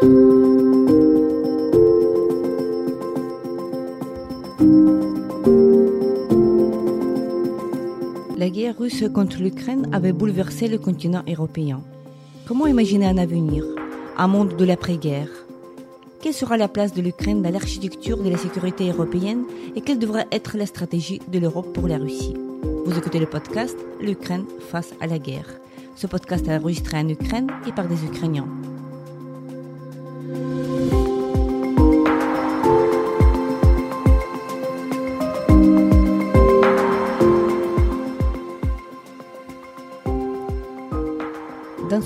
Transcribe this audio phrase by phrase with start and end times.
[0.00, 0.06] La
[8.48, 11.80] guerre russe contre l'Ukraine avait bouleversé le continent européen.
[12.46, 13.64] Comment imaginer un avenir,
[14.16, 15.30] un monde de l'après-guerre?
[16.20, 19.42] Quelle sera la place de l'Ukraine dans l'architecture de la sécurité européenne
[19.74, 22.36] et quelle devrait être la stratégie de l'Europe pour la Russie?
[22.86, 25.58] Vous écoutez le podcast L'Ukraine face à la guerre.
[25.96, 28.46] Ce podcast est enregistré en Ukraine et par des Ukrainiens.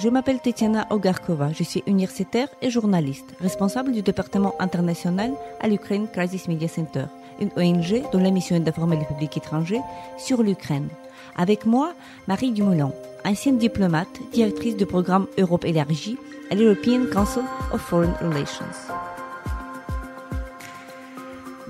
[0.00, 6.06] Je m'appelle Tetiana Ogarkova, je suis universitaire et journaliste, responsable du département international à l'Ukraine
[6.12, 7.06] Crisis Media Center,
[7.40, 9.80] une ONG dont la mission est d'informer les publics étrangers
[10.16, 10.88] sur l'Ukraine.
[11.36, 11.94] Avec moi,
[12.28, 12.92] Marie Dumoulin,
[13.24, 16.16] ancienne diplomate, directrice du programme Europe élargie
[16.52, 19.07] à l'European Council of Foreign Relations.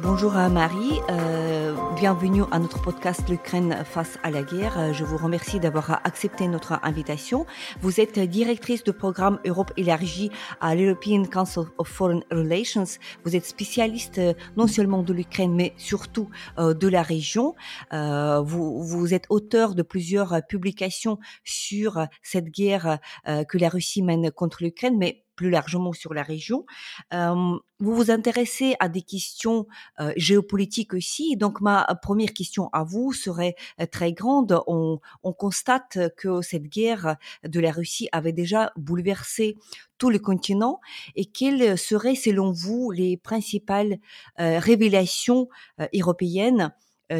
[0.00, 4.78] Bonjour à Marie, euh, bienvenue à notre podcast L'Ukraine face à la guerre.
[4.78, 7.46] Euh, je vous remercie d'avoir accepté notre invitation.
[7.80, 12.84] Vous êtes directrice du programme Europe élargie à l'European Council of Foreign Relations.
[13.24, 17.56] Vous êtes spécialiste euh, non seulement de l'Ukraine mais surtout euh, de la région.
[17.92, 24.30] Euh, vous, vous êtes auteur de plusieurs publications sur cette guerre que la Russie mène
[24.30, 26.66] contre l'Ukraine, mais plus largement sur la région.
[27.12, 29.68] Vous vous intéressez à des questions
[30.16, 31.36] géopolitiques aussi.
[31.36, 33.54] Donc ma première question à vous serait
[33.92, 34.60] très grande.
[34.66, 39.56] On, on, constate que cette guerre de la Russie avait déjà bouleversé
[39.96, 40.80] tout le continent.
[41.14, 43.98] Et quelles seraient selon vous les principales
[44.36, 45.48] révélations
[45.94, 46.72] européennes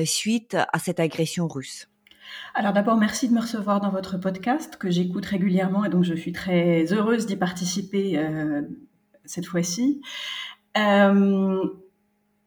[0.04, 1.88] suite à cette agression russe?
[2.54, 6.14] Alors d'abord, merci de me recevoir dans votre podcast que j'écoute régulièrement et donc je
[6.14, 8.62] suis très heureuse d'y participer euh,
[9.24, 10.00] cette fois-ci.
[10.76, 11.62] Euh,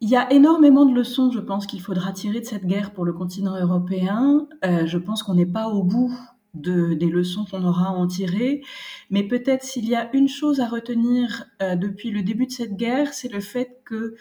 [0.02, 3.06] il y a énormément de leçons, je pense, qu'il faudra tirer de cette guerre pour
[3.06, 4.48] le continent européen.
[4.66, 6.12] Euh, je pense qu'on n'est pas au bout
[6.54, 8.62] de, des leçons qu'on aura à en tirer,
[9.10, 13.14] mais peut-être s'il y a une chose à retenir depuis le début de cette guerre,
[13.14, 14.16] c'est le fait que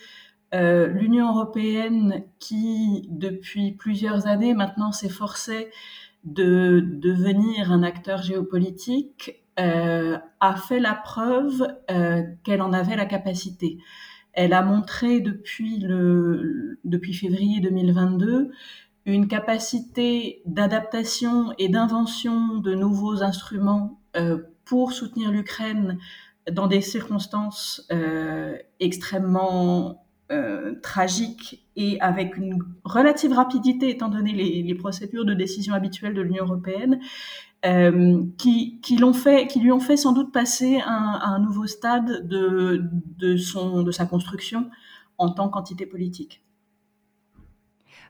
[0.55, 5.71] euh, l'Union européenne, qui depuis plusieurs années maintenant s'efforçait
[6.25, 13.07] de devenir un acteur géopolitique, euh, a fait la preuve euh, qu'elle en avait la
[13.07, 13.79] capacité.
[14.33, 18.51] Elle a montré depuis, le, depuis février 2022
[19.07, 25.99] une capacité d'adaptation et d'invention de nouveaux instruments euh, pour soutenir l'Ukraine
[26.51, 34.75] dans des circonstances euh, extrêmement euh, tragique et avec une relative rapidité, étant donné les,
[34.75, 37.01] procédures de décision habituelles de l'Union européenne,
[37.67, 41.67] euh, qui, qui, l'ont fait, qui lui ont fait sans doute passer un, un nouveau
[41.67, 42.83] stade de,
[43.19, 44.71] de, son, de sa construction
[45.19, 46.43] en tant qu'entité politique.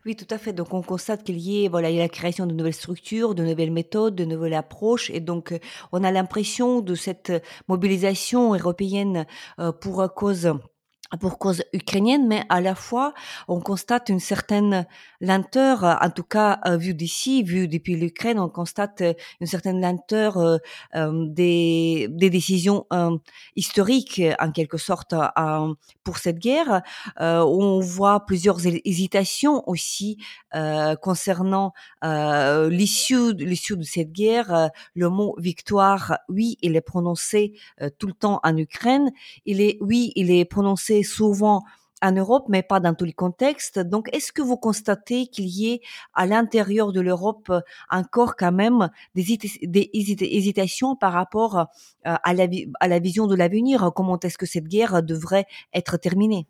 [0.06, 0.52] Oui, tout à fait.
[0.54, 3.44] Donc, on constate qu'il y voilà, il y a la création de nouvelles structures, de
[3.44, 5.10] nouvelles méthodes, de nouvelles approches.
[5.10, 5.58] Et donc,
[5.92, 7.32] on a l'impression de cette
[7.68, 9.26] mobilisation européenne
[9.58, 10.52] euh, pour cause
[11.18, 13.14] pour cause ukrainienne, mais à la fois,
[13.48, 14.86] on constate une certaine
[15.20, 19.80] lenteur, en tout cas euh, vu d'ici, vu depuis l'Ukraine, on constate euh, une certaine
[19.80, 20.58] lenteur euh,
[20.94, 23.16] euh, des, des, décisions euh,
[23.56, 26.82] historiques, en quelque sorte, euh, pour cette guerre.
[27.18, 30.18] on voit plusieurs hésitations aussi
[31.02, 31.72] concernant
[32.02, 34.70] l'issue l'issue de cette guerre.
[34.94, 37.54] le mot victoire, oui, il est prononcé
[37.98, 39.10] tout le temps en Ukraine.
[39.44, 41.62] Il est, oui, il est prononcé souvent
[42.02, 43.78] en Europe, mais pas dans tous les contextes.
[43.78, 45.80] Donc, est-ce que vous constatez qu'il y ait
[46.14, 47.52] à l'intérieur de l'Europe
[47.90, 51.64] encore quand même des, hésitations par rapport euh,
[52.04, 52.34] à
[52.88, 53.90] la vision de l'avenir?
[53.94, 56.46] Comment est-ce que cette guerre devrait être terminée?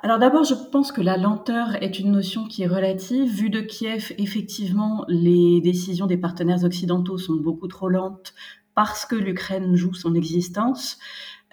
[0.00, 3.28] Alors d'abord, je pense que la lenteur est une notion qui est relative.
[3.28, 8.32] Vu de Kiev, effectivement, les décisions des partenaires occidentaux sont beaucoup trop lentes
[8.76, 10.98] parce que l'Ukraine joue son existence.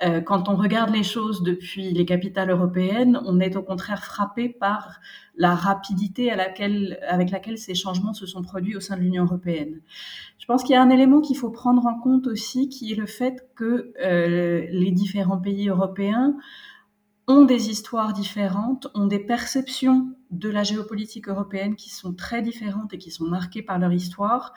[0.03, 4.50] Euh, quand on regarde les choses depuis les capitales européennes, on est au contraire frappé
[4.50, 5.00] par
[5.38, 6.59] la rapidité avec
[7.31, 9.81] laquelle ces changements se sont produits au sein de l'Union européenne.
[10.38, 12.95] Je pense qu'il y a un élément qu'il faut prendre en compte aussi, qui est
[12.95, 16.36] le fait que euh, les différents pays européens
[17.27, 22.94] ont des histoires différentes, ont des perceptions de la géopolitique européenne qui sont très différentes
[22.94, 24.53] et qui sont marquées par leur histoire.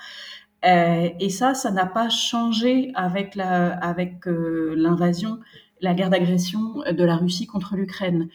[0.65, 5.39] Euh, et ça, ça n'a pas changé avec euh, l'invasion,
[5.81, 8.29] la guerre d'agression de la Russie contre l'Ukraine.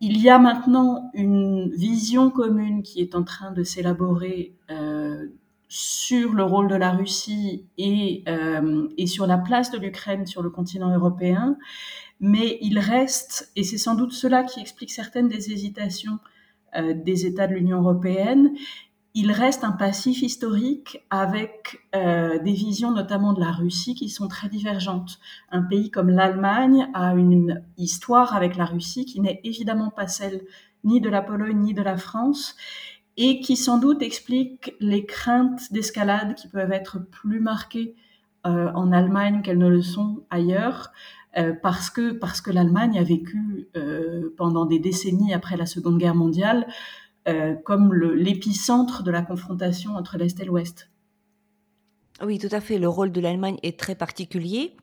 [0.00, 5.26] Il y a maintenant une vision commune qui est en train de s'élaborer euh,
[5.68, 8.22] sur le rôle de la Russie et,
[9.06, 11.56] sur la place de l'Ukraine sur le continent européen
[12.20, 16.18] mais il reste, et c'est sans doute cela qui explique certaines des hésitations
[16.74, 18.54] des États de l'Union européenne,
[19.14, 24.28] il reste un passif historique avec euh, des visions notamment de la Russie qui sont
[24.28, 25.18] très divergentes.
[25.50, 30.42] Un pays comme l'Allemagne a une histoire avec la Russie qui n'est évidemment pas celle
[30.84, 32.54] ni de la Pologne ni de la France
[33.16, 37.96] et qui sans doute explique les craintes d'escalade qui peuvent être plus marquées
[38.46, 40.92] euh, en Allemagne qu'elles ne le sont ailleurs.
[41.36, 43.68] Euh, parce que, parce que l'Allemagne a vécu
[44.36, 46.66] pendant des décennies après la Seconde Guerre mondiale
[47.64, 50.90] comme l'épicentre de la confrontation entre l'Est et l'Ouest.
[52.22, 52.78] Oui, tout à fait.
[52.78, 54.76] Le rôle de l'Allemagne est très particulier.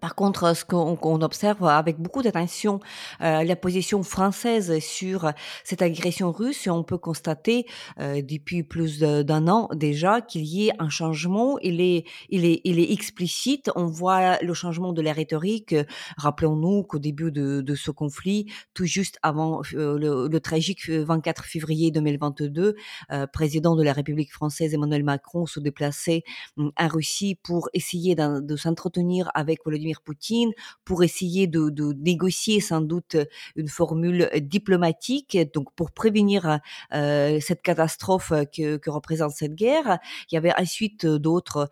[0.00, 2.80] Par contre, ce qu'on observe avec beaucoup d'attention,
[3.22, 5.32] euh, la position française sur
[5.64, 7.66] cette agression russe, on peut constater
[8.00, 11.58] euh, depuis plus d'un an déjà qu'il y ait un changement.
[11.60, 13.70] Il est, il est, il est explicite.
[13.74, 15.74] On voit le changement de la rhétorique.
[16.16, 21.44] Rappelons-nous qu'au début de, de, ce conflit, tout juste avant euh, le, le, tragique 24
[21.44, 22.76] février 2022,
[23.12, 26.22] euh, président de la République française Emmanuel Macron se déplaçait
[26.56, 30.52] hum, en Russie pour essayer de s'entretenir avec Volodymyr Poutine
[30.84, 33.16] pour essayer de, négocier sans doute
[33.54, 36.60] une formule diplomatique, donc pour prévenir
[36.92, 39.98] euh, cette catastrophe que, représente cette guerre.
[40.30, 41.68] Il y avait ensuite d'autres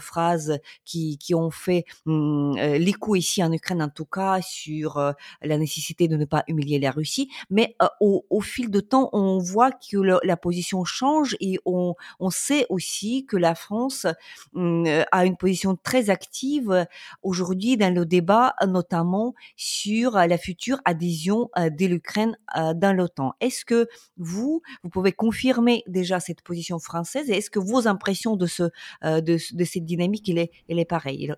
[0.00, 5.12] phrases qui, ont fait euh, l'écho ici en Ukraine en tout cas sur euh,
[5.42, 7.30] la nécessité de ne pas humilier la Russie.
[7.50, 11.94] Mais au, fil de temps, on voit que la position change et on,
[12.30, 14.06] sait aussi que la France
[14.54, 16.86] hum, a une position très active
[17.22, 17.35] aujourd'hui
[17.76, 23.34] dans le débat, notamment sur la future adhésion de l'Ukraine dans l'OTAN.
[23.40, 28.36] Est-ce que vous, vous pouvez confirmer déjà cette position française et est-ce que vos impressions
[28.36, 28.64] de, ce,
[29.02, 31.34] de, cette dynamique, elle est, elle est pareille?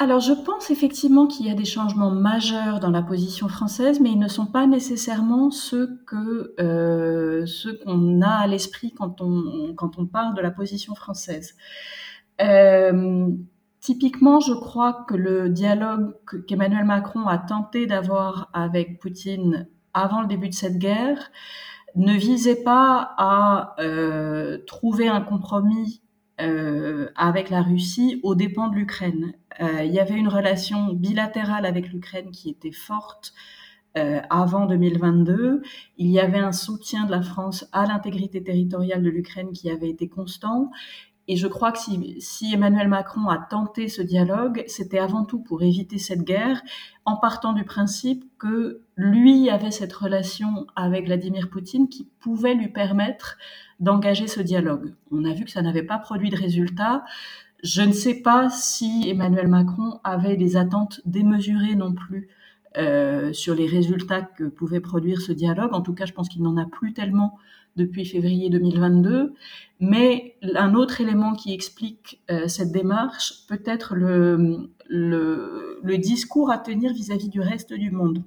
[0.00, 4.10] Alors, je pense effectivement qu'il y a des changements majeurs dans la position française, mais
[4.10, 9.74] ils ne sont pas nécessairement ceux que euh, ceux qu'on a à l'esprit quand on
[9.76, 11.54] quand on parle de la position française.
[12.40, 13.28] Euh,
[13.80, 16.14] Typiquement, je crois que le dialogue
[16.46, 21.30] qu'Emmanuel Macron a tenté d'avoir avec Poutine avant le début de cette guerre
[21.96, 26.02] ne visait pas à euh, trouver un compromis
[26.40, 29.32] euh, avec la Russie aux dépens de l'Ukraine.
[29.60, 33.32] Euh, il y avait une relation bilatérale avec l'Ukraine qui était forte
[34.30, 35.62] avant 2022.
[35.96, 39.90] Il y avait un soutien de la France à l'intégrité territoriale de l'Ukraine qui avait
[39.90, 40.70] été constant.
[41.30, 45.62] Et je crois que si, Emmanuel Macron a tenté ce dialogue, c'était avant tout pour
[45.62, 46.60] éviter cette guerre,
[47.04, 52.66] en partant du principe que lui avait cette relation avec Vladimir Poutine qui pouvait lui
[52.66, 53.38] permettre
[53.78, 54.92] d'engager ce dialogue.
[55.12, 57.04] On a vu que ça n'avait pas produit de résultat.
[57.62, 62.26] Je ne sais pas si Emmanuel Macron avait des attentes démesurées non plus
[62.76, 65.74] euh, sur les résultats que pouvait produire ce dialogue.
[65.74, 67.38] En tout cas, je pense qu'il n'en a plus tellement
[67.76, 69.34] depuis février 2022.
[69.80, 74.70] Mais un autre élément qui explique euh, cette démarche peut être le,
[75.98, 78.22] discours à tenir vis-à-vis du reste du monde.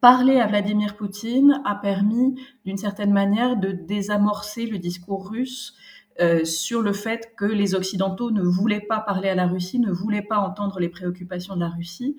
[0.00, 2.34] Parler à Vladimir Poutine a permis,
[2.64, 5.74] d'une certaine manière, de désamorcer le discours russe
[6.20, 9.92] euh, sur le fait que les Occidentaux ne voulaient pas parler à la Russie, ne
[9.92, 12.16] voulaient pas entendre les préoccupations de la Russie.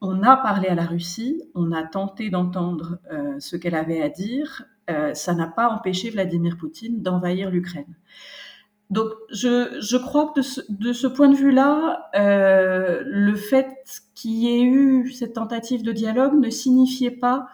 [0.00, 4.08] On a parlé à la Russie, on a tenté d'entendre euh, ce qu'elle avait à
[4.08, 7.94] dire, euh, ça n'a pas empêché Vladimir Poutine d'envahir l'Ukraine.
[8.90, 10.40] Donc, je, crois que
[10.72, 13.68] de ce, point de vue-là, euh, le fait
[14.14, 17.48] qu'il y ait eu cette tentative de dialogue ne signifiait pas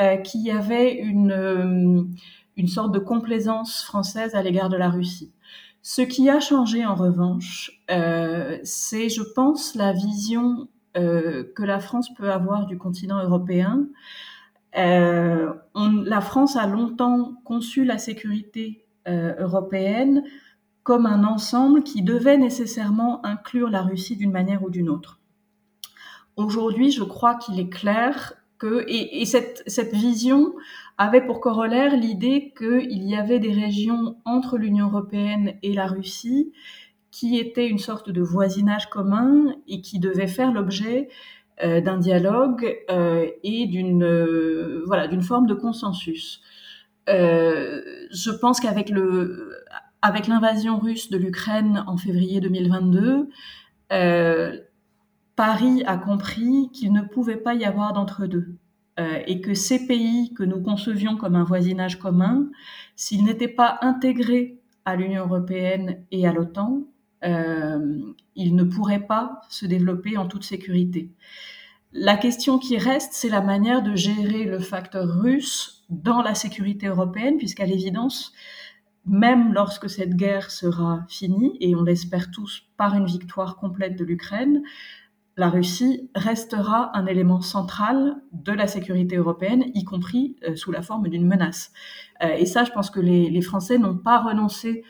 [0.00, 2.08] euh, qu'il y avait une,
[2.56, 5.30] une sorte de complaisance française à l'égard de la Russie.
[5.82, 7.82] Ce qui a changé, en revanche,
[8.62, 13.86] c'est, je pense, la vision que la France peut avoir du continent européen
[14.76, 20.24] euh, la France a longtemps conçu la sécurité euh, européenne
[20.82, 25.20] comme un ensemble qui devait nécessairement inclure la Russie d'une manière ou d'une autre.
[26.36, 30.54] Aujourd'hui, je crois qu'il est clair que, et, cette, cette, vision
[30.96, 36.52] avait pour corollaire l'idée qu'il y avait des régions entre l'Union européenne et la Russie
[37.10, 41.08] qui étaient une sorte de voisinage commun et qui devaient faire l'objet
[41.62, 42.76] d'un dialogue
[43.42, 46.40] et d'une voilà d'une forme de consensus.
[47.06, 49.54] je pense qu'avec le
[50.00, 53.28] avec l'invasion russe de l'Ukraine en février 2022,
[55.38, 58.56] Paris a compris qu'il ne pouvait pas y avoir d'entre-deux.
[58.98, 62.48] Euh, et que ces pays que nous concevions comme un voisinage commun,
[62.96, 66.82] s'ils n'étaient pas intégrés à l'Union européenne et à l'OTAN,
[67.24, 68.00] euh,
[68.38, 71.12] ils ne pourraient pas se développer en toute sécurité.
[71.92, 76.86] La question qui reste, c'est la manière de gérer le facteur russe dans la sécurité
[76.86, 78.32] européenne, puisqu'à l'évidence,
[79.06, 84.04] même lorsque cette guerre sera finie, et on l'espère tous par une victoire complète de
[84.04, 84.62] l'Ukraine,
[85.38, 90.82] la Russie restera un élément central de la sécurité européenne, y compris euh, sous la
[90.82, 91.72] forme d'une menace.
[92.22, 94.82] Euh, et ça, je pense que les, Français n'ont pas renoncé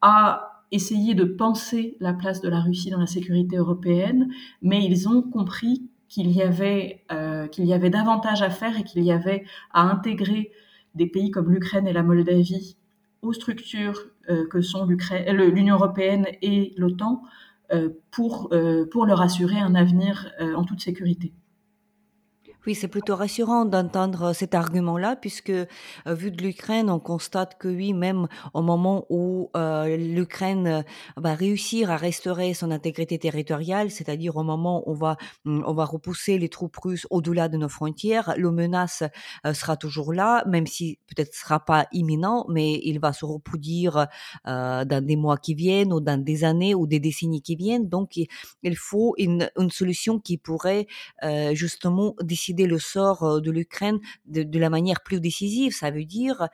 [0.00, 4.28] à essayer de penser la place de la Russie dans la sécurité européenne,
[4.60, 8.82] mais ils ont compris qu'il y avait euh, qu'il y avait davantage à faire et
[8.82, 10.50] qu'il y avait à intégrer
[10.94, 12.76] des pays comme l'Ukraine et la Moldavie
[13.22, 14.08] aux structures
[14.50, 17.22] que sont l'Union européenne et l'OTAN
[17.72, 21.32] euh, pour, euh, leur assurer un avenir euh, en toute sécurité.
[22.64, 25.66] Oui, c'est plutôt rassurant d'entendre cet argument-là, puisque euh,
[26.06, 30.82] vu de l'Ukraine, on constate que oui, même au moment où euh, l'Ukraine euh,
[31.16, 35.74] va réussir à restaurer son intégrité territoriale, c'est-à-dire au moment où on va, mm, on
[35.74, 39.02] va repousser les troupes russes au-delà de nos frontières, le menace
[39.54, 44.06] sera toujours là, même si peut-être sera pas imminent, mais il va se reproduire
[44.44, 47.88] dans des mois qui viennent ou dans des années ou des décennies qui viennent.
[47.88, 50.86] Donc, il, faut une, une, solution qui pourrait
[51.54, 55.74] justement décider le sort de l'Ukraine de, la manière plus décisive.
[55.74, 56.48] Ça veut dire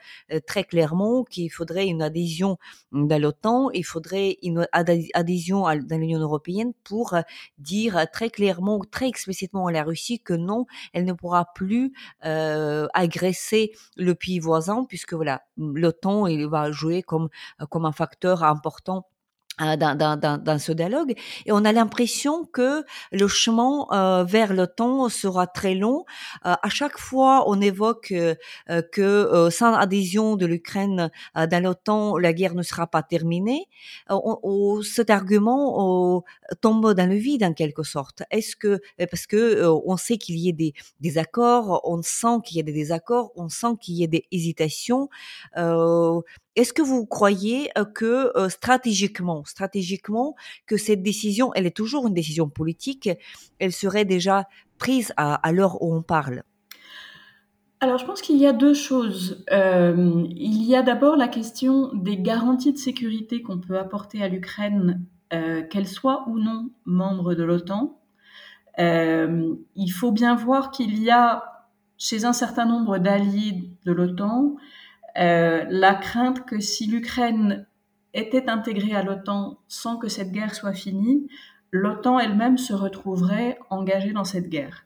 [0.47, 2.57] très clairement qu'il faudrait une adhésion
[2.91, 7.15] dans l'OTAN, il faudrait une adhésion dans l'Union européenne pour
[7.57, 13.71] dire très clairement, très explicitement à la Russie que non, elle ne pourra plus agresser
[13.95, 17.29] le pays voisin, puisque voilà, l'OTAN il va jouer comme
[17.69, 19.05] comme un facteur important
[19.59, 21.13] dans, dans, dans, ce dialogue
[21.45, 26.05] et on a l'impression que le chemin euh, vers l'OTAN sera très long.
[26.45, 28.35] Euh, à chaque fois, on évoque euh,
[28.91, 33.65] que sans adhésion de l'Ukraine dans l'OTAN, la guerre ne sera pas terminée.
[34.09, 36.23] On, cet argument
[36.61, 38.23] tombe dans le vide en quelque sorte.
[38.31, 42.57] Est-ce que parce que on sait qu'il y a des, des accords, on sent qu'il
[42.57, 45.09] y a des désaccords, on sent qu'il y a des hésitations.
[46.59, 50.35] Est-ce que vous croyez que stratégiquement, stratégiquement,
[50.67, 53.09] que cette décision, elle est toujours une décision politique,
[53.59, 54.43] elle serait déjà
[54.77, 56.43] prise à, l'heure où on parle?
[57.79, 59.45] Alors, je pense qu'il y a deux choses.
[59.49, 65.05] il y a d'abord la question des garanties de sécurité qu'on peut apporter à l'Ukraine,
[65.29, 67.97] qu'elle soit ou non membre de l'OTAN.
[68.77, 74.57] il faut bien voir qu'il y a chez un certain nombre d'alliés de l'OTAN
[75.19, 77.67] euh, la crainte que si l'Ukraine
[78.13, 81.27] était intégrée à l'OTAN sans que cette guerre soit finie,
[81.71, 84.85] l'OTAN elle-même se retrouverait engagée dans cette guerre.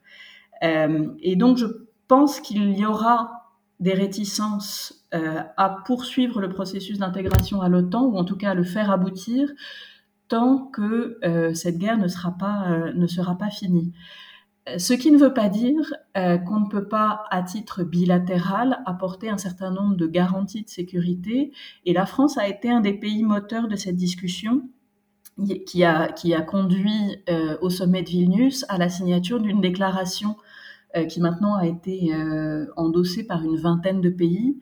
[0.63, 1.65] Euh, et donc je
[2.07, 3.49] pense qu'il y aura
[3.79, 8.53] des réticences euh, à poursuivre le processus d'intégration à l'OTAN, ou en tout cas à
[8.55, 9.49] le faire aboutir,
[10.29, 11.19] tant que
[11.53, 13.93] cette guerre ne sera pas, ne sera pas finie.
[14.77, 19.29] Ce qui ne veut pas dire euh, qu'on ne peut pas, à titre bilatéral, apporter
[19.29, 21.51] un certain nombre de garanties de sécurité.
[21.85, 24.61] Et la France a été un des pays moteurs de cette discussion
[25.65, 30.37] qui a, conduit euh, au sommet de Vilnius à la signature d'une déclaration
[30.95, 32.11] euh, qui maintenant a été
[32.77, 34.59] endossée par une vingtaine de pays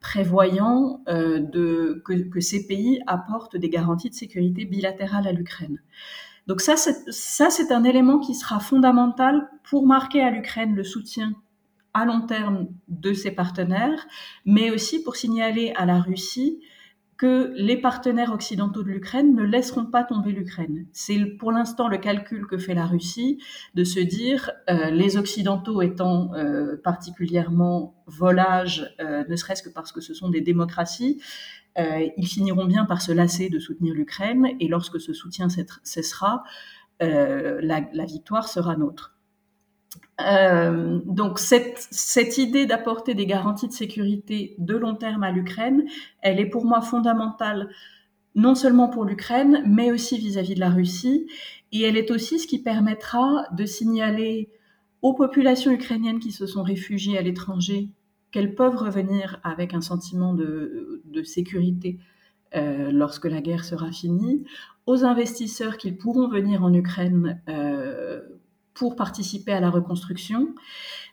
[0.00, 5.78] prévoyant que, ces pays apportent des garanties de sécurité bilatérales à l'Ukraine.
[6.46, 11.34] Donc ça, c'est un élément qui sera fondamental pour marquer à l'Ukraine le soutien
[11.94, 14.06] à long terme de ses partenaires,
[14.46, 16.60] mais aussi pour signaler à la Russie
[17.22, 20.86] que les partenaires occidentaux de l'Ukraine ne laisseront pas tomber l'Ukraine.
[20.92, 23.40] C'est pour l'instant le calcul que fait la Russie
[23.74, 29.92] de se dire euh, les Occidentaux étant euh, particulièrement volages, euh, ne serait-ce que parce
[29.92, 31.22] que ce sont des démocraties,
[31.76, 35.46] ils finiront bien par se lasser de soutenir l'Ukraine et lorsque ce soutien
[35.84, 36.42] cessera,
[37.00, 39.16] la, victoire sera nôtre.
[40.20, 45.84] Euh, donc cette, cette idée d'apporter des garanties de sécurité de long terme à l'Ukraine,
[46.20, 47.68] elle est pour moi fondamentale
[48.34, 51.26] non seulement pour l'Ukraine, mais aussi vis-à-vis -vis de la Russie.
[51.72, 54.48] Et elle est aussi ce qui permettra de signaler
[55.02, 57.88] aux populations ukrainiennes qui se sont réfugiées à l'étranger
[58.30, 61.98] qu'elles peuvent revenir avec un sentiment de, sécurité
[62.56, 64.44] euh, lorsque la guerre sera finie,
[64.86, 68.20] aux investisseurs qu'ils pourront venir en Ukraine euh,
[68.74, 70.54] pour participer à la reconstruction.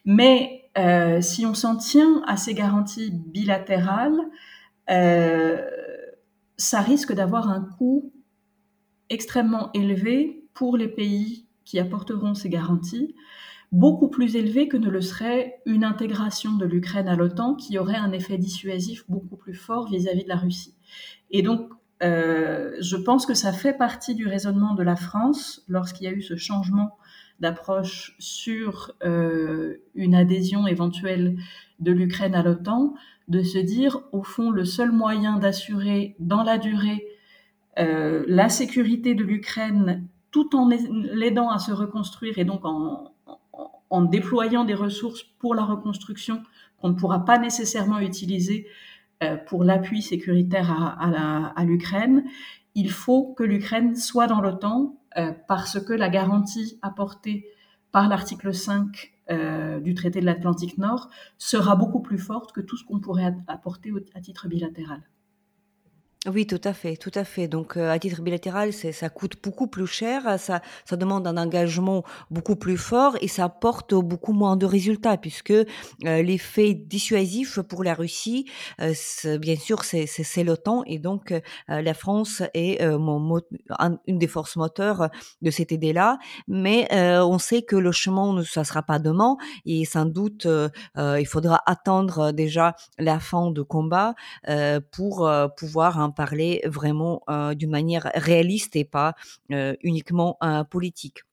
[0.05, 4.19] Mais euh, si on s'en tient à ces garanties bilatérales,
[4.89, 5.61] euh,
[6.57, 8.11] ça risque d'avoir un coût
[9.09, 13.15] extrêmement élevé pour les pays qui apporteront ces garanties,
[13.71, 17.95] beaucoup plus élevé que ne le serait une intégration de l'Ukraine à l'OTAN qui aurait
[17.95, 20.75] un effet dissuasif beaucoup plus fort vis-à-vis de la Russie.
[21.29, 21.69] Et donc,
[22.01, 26.13] euh, je pense que ça fait partie du raisonnement de la France lorsqu'il y a
[26.13, 26.97] eu ce changement
[27.39, 31.37] d'approche sur euh, une adhésion éventuelle
[31.79, 32.93] de l'Ukraine à l'OTAN,
[33.27, 37.05] de se dire, au fond, le seul moyen d'assurer dans la durée
[37.77, 44.65] euh, la sécurité de l'Ukraine tout en l'aidant à se reconstruire et donc en, déployant
[44.65, 46.43] des ressources pour la reconstruction
[46.79, 48.67] qu'on ne pourra pas nécessairement utiliser
[49.23, 52.23] euh, pour l'appui sécuritaire à, l'Ukraine,
[52.75, 54.95] il faut que l'Ukraine soit dans l'OTAN
[55.47, 57.45] parce que la garantie apportée
[57.91, 62.77] par l'article 5 euh, du traité de l'Atlantique Nord sera beaucoup plus forte que tout
[62.77, 65.01] ce qu'on pourrait apporter à titre bilatéral.
[66.27, 67.47] Oui, tout à fait, tout à fait.
[67.47, 71.37] Donc, euh, à titre bilatéral, c'est, ça coûte beaucoup plus cher, ça, ça demande un
[71.37, 75.65] engagement beaucoup plus fort et ça apporte beaucoup moins de résultats puisque euh,
[76.03, 78.43] l'effet dissuasif pour la Russie,
[78.81, 78.93] euh,
[79.37, 81.33] bien sûr, c'est, c'est, l'OTAN et donc
[81.69, 83.39] la France est mon,
[84.05, 85.09] une des forces moteurs
[85.41, 86.17] de cette idée-là.
[86.47, 90.47] Mais on sait que le chemin, ça sera pas demain et sans doute
[90.97, 94.15] il faudra attendre déjà la fin de combat
[94.91, 97.23] pour pouvoir parler vraiment
[97.55, 99.15] d'une manière réaliste et pas
[99.49, 100.37] uniquement
[100.69, 101.23] politique.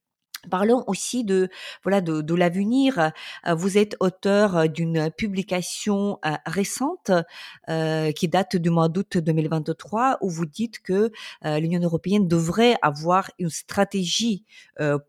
[0.49, 1.49] Parlons aussi de
[1.83, 3.11] voilà de, de l'avenir.
[3.45, 7.11] Euh, vous êtes auteur euh, d'une publication euh, récente
[8.15, 11.11] qui date du mois d'août 2023 où vous dites que
[11.43, 14.45] l'Union européenne devrait avoir une stratégie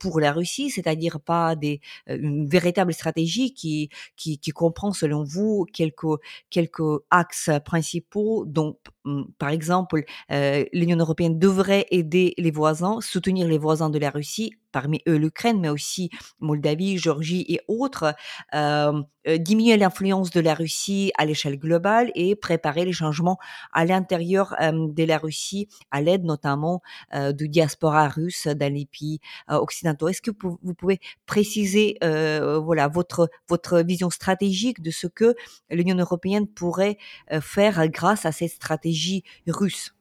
[0.01, 5.67] pour la Russie, c'est-à-dire pas des une véritable stratégie qui qui, qui comprend selon vous
[5.73, 13.47] quelques quelques axes principaux dont hum, par exemple, l'Union européenne devrait aider les voisins, soutenir
[13.47, 18.15] les voisins de la Russie parmi eux l'Ukraine, mais aussi Moldavie, Géorgie et autres,
[18.55, 23.39] euh, euh, diminuer l'influence de la Russie à l'échelle globale et préparer les changements
[23.73, 26.83] à l'intérieur euh, de la Russie, à l'aide notamment
[27.15, 30.09] de diaspora russe dans les pays occidentaux.
[30.09, 35.35] Est-ce que vous pouvez préciser voilà votre votre vision stratégique de ce que
[35.71, 36.99] l'Union européenne pourrait
[37.41, 39.98] faire grâce à cette stratégie russe?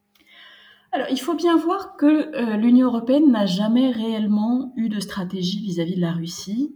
[0.92, 5.60] Alors, il faut bien voir que euh, l'Union européenne n'a jamais réellement eu de stratégie
[5.62, 6.76] vis-à-vis de la Russie,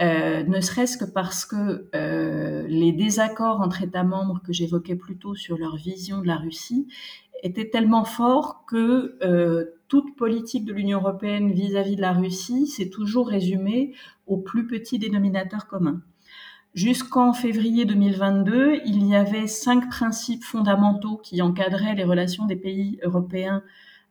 [0.00, 5.18] euh, ne serait-ce que parce que euh, les désaccords entre États membres que j'évoquais plus
[5.18, 6.88] tôt sur leur vision de la Russie
[7.42, 9.18] étaient tellement forts que
[9.88, 13.92] toute politique de l'Union européenne vis-à-vis de la Russie s'est toujours résumée
[14.26, 16.00] au plus petit dénominateur commun.
[16.74, 22.98] Jusqu'en février 2022, il y avait cinq principes fondamentaux qui encadraient les relations des pays
[23.02, 23.62] européens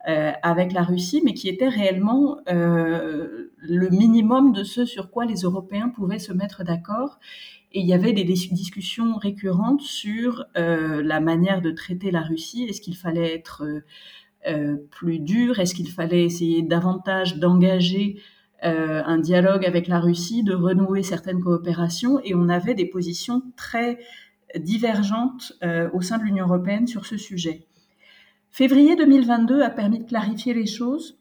[0.08, 5.26] euh, avec la Russie, mais qui étaient réellement euh, le minimum de ce sur quoi
[5.26, 7.20] les Européens pouvaient se mettre d'accord.
[7.72, 12.66] Et il y avait des discussions récurrentes sur euh, la manière de traiter la Russie.
[12.70, 13.64] Est-ce qu'il fallait être
[14.48, 15.60] euh, plus dur?
[15.60, 18.22] Est-ce qu'il fallait essayer davantage d'engager
[18.64, 23.42] euh, un dialogue avec la Russie, de renouer certaines coopérations, et on avait des positions
[23.58, 23.98] très
[24.56, 27.66] divergentes euh, au sein de l'Union européenne sur ce sujet.
[28.52, 31.18] Février 2022 a permis de clarifier les choses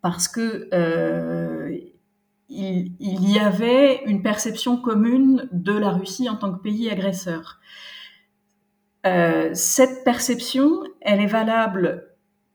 [0.00, 1.76] parce que euh,
[2.48, 7.60] il, y avait une perception commune de la Russie en tant que pays agresseur.
[9.52, 12.05] Cette perception, elle est valable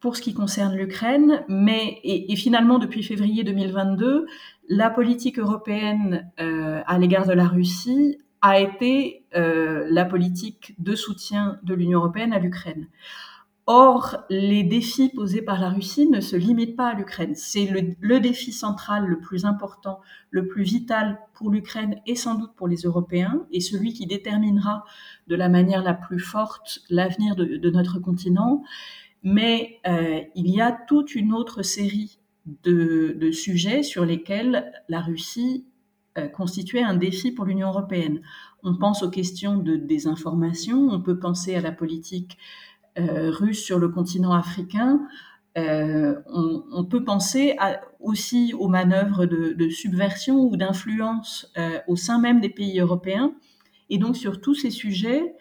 [0.01, 4.25] pour ce qui concerne l'Ukraine, mais et, finalement depuis février 2022,
[4.67, 10.95] la politique européenne euh, à l'égard de la Russie a été euh, la politique de
[10.95, 12.87] soutien de l'Union européenne à l'Ukraine.
[13.67, 17.35] Or, les défis posés par la Russie ne se limitent pas à l'Ukraine.
[17.35, 22.33] C'est le, le, défi central, le plus important, le plus vital pour l'Ukraine et sans
[22.35, 24.83] doute pour les Européens, et celui qui déterminera
[25.27, 28.63] de la manière la plus forte l'avenir de, de notre continent
[29.23, 32.19] mais euh, il y a toute une autre série
[32.63, 35.65] de, sujets sur lesquels la Russie
[36.17, 38.21] euh, constituait un défi pour l'Union européenne.
[38.63, 42.37] On pense aux questions de désinformation, on peut penser à la politique
[42.99, 45.01] euh, russe sur le continent africain,
[45.55, 47.57] on, peut penser
[47.99, 51.51] aussi aux manœuvres de, subversion ou d'influence
[51.87, 53.33] au sein même des pays européens.
[53.89, 55.35] Et donc sur tous ces sujets,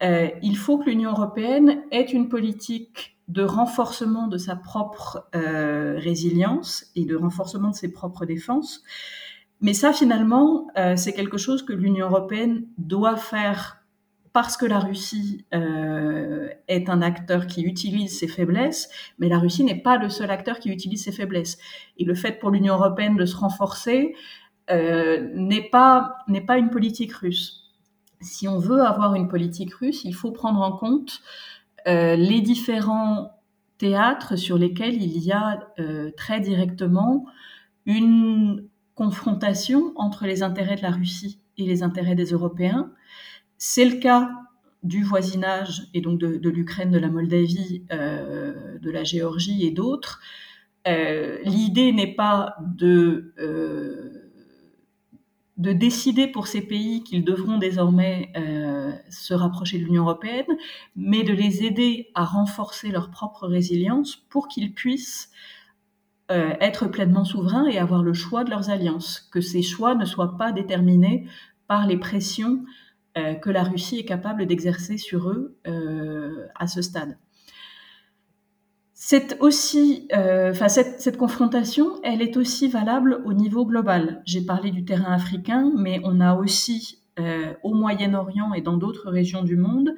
[0.00, 7.04] il faut que l'Union européenne ait une politique de renforcement de sa propre résilience et
[7.04, 8.82] de renforcement de ses propres défenses.
[9.60, 13.80] Mais ça, finalement, c'est quelque chose que l'Union européenne doit faire
[14.32, 19.64] parce que la Russie euh, est un acteur qui utilise ses faiblesses, mais la Russie
[19.64, 21.58] n'est pas le seul acteur qui utilise ses faiblesses.
[21.98, 24.14] Et le fait pour l'Union européenne de se renforcer
[24.70, 27.59] euh, n'est pas n'est pas une politique russe.
[28.20, 31.20] Si on veut avoir une politique russe, il faut prendre en compte
[31.86, 33.40] euh, les différents
[33.78, 37.24] théâtres sur lesquels il y a euh, très directement
[37.86, 42.90] une confrontation entre les intérêts de la Russie et les intérêts des Européens
[43.62, 44.30] c'est le cas
[44.82, 50.20] du voisinage et donc de, l'Ukraine, de la Moldavie, euh, de la Géorgie et d'autres.
[50.86, 53.34] L'idée n'est pas de,
[55.60, 58.32] de décider pour ces pays qu'ils devront désormais
[59.10, 60.46] se rapprocher de l'Union européenne,
[60.96, 65.30] mais de les aider à renforcer leur propre résilience pour qu'ils puissent
[66.28, 70.36] être pleinement souverains et avoir le choix de leurs alliances, que ces choix ne soient
[70.36, 71.26] pas déterminés
[71.68, 72.64] par les pressions
[73.18, 77.18] euh, que la Russie est capable d'exercer sur eux euh, à ce stade.
[79.02, 84.20] C'est aussi, euh, enfin cette, confrontation, elle est aussi valable au niveau global.
[84.26, 86.98] J'ai parlé du terrain africain, mais on a aussi
[87.62, 89.94] au Moyen-Orient et dans d'autres régions du monde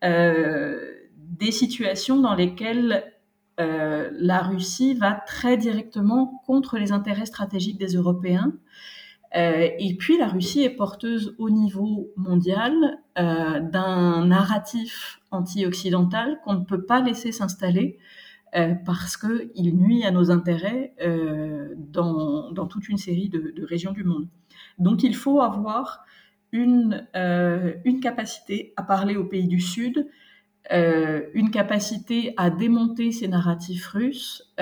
[0.00, 3.12] des situations dans lesquelles
[3.58, 8.52] la Russie va très directement contre les intérêts stratégiques des Européens
[9.34, 12.72] euh, et puis la Russie est porteuse au niveau mondial
[13.18, 17.98] euh, d'un narratif anti-occidental qu'on ne peut pas laisser s'installer
[18.54, 23.92] euh, parce qu'il nuit à nos intérêts euh, dans, dans, toute une série de, régions
[23.92, 24.28] du monde.
[24.78, 26.04] Donc il faut avoir
[26.52, 30.06] une, euh, une capacité à parler aux pays du Sud,
[30.70, 34.54] une capacité à démonter ces narratifs russes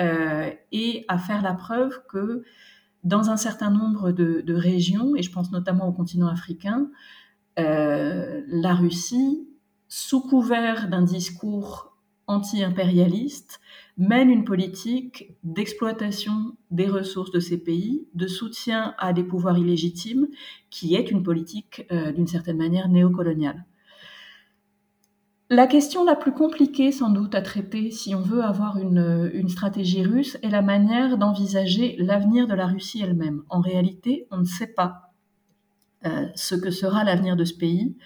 [0.71, 2.43] et à faire la preuve que
[3.03, 6.89] dans un certain nombre de, régions, et je pense notamment au continent africain,
[7.55, 9.47] la Russie,
[9.87, 11.90] sous couvert d'un discours
[12.31, 13.59] anti-impérialiste,
[13.97, 20.27] mène une politique d'exploitation des ressources de ces pays, de soutien à des pouvoirs illégitimes,
[20.69, 23.65] qui est une politique euh, d'une certaine manière néocoloniale.
[25.49, 30.01] La question la plus compliquée sans doute à traiter si on veut avoir une, stratégie
[30.01, 33.43] russe est la manière d'envisager l'avenir de la Russie elle-même.
[33.49, 35.11] En réalité, on ne sait pas
[36.05, 37.97] euh, ce que sera l'avenir de ce pays.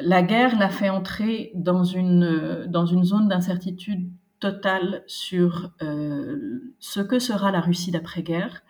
[0.00, 4.08] La guerre l'a fait entrer dans une, dans une zone d'incertitude
[4.38, 8.62] totale sur euh, ce que sera la Russie d'après-guerre,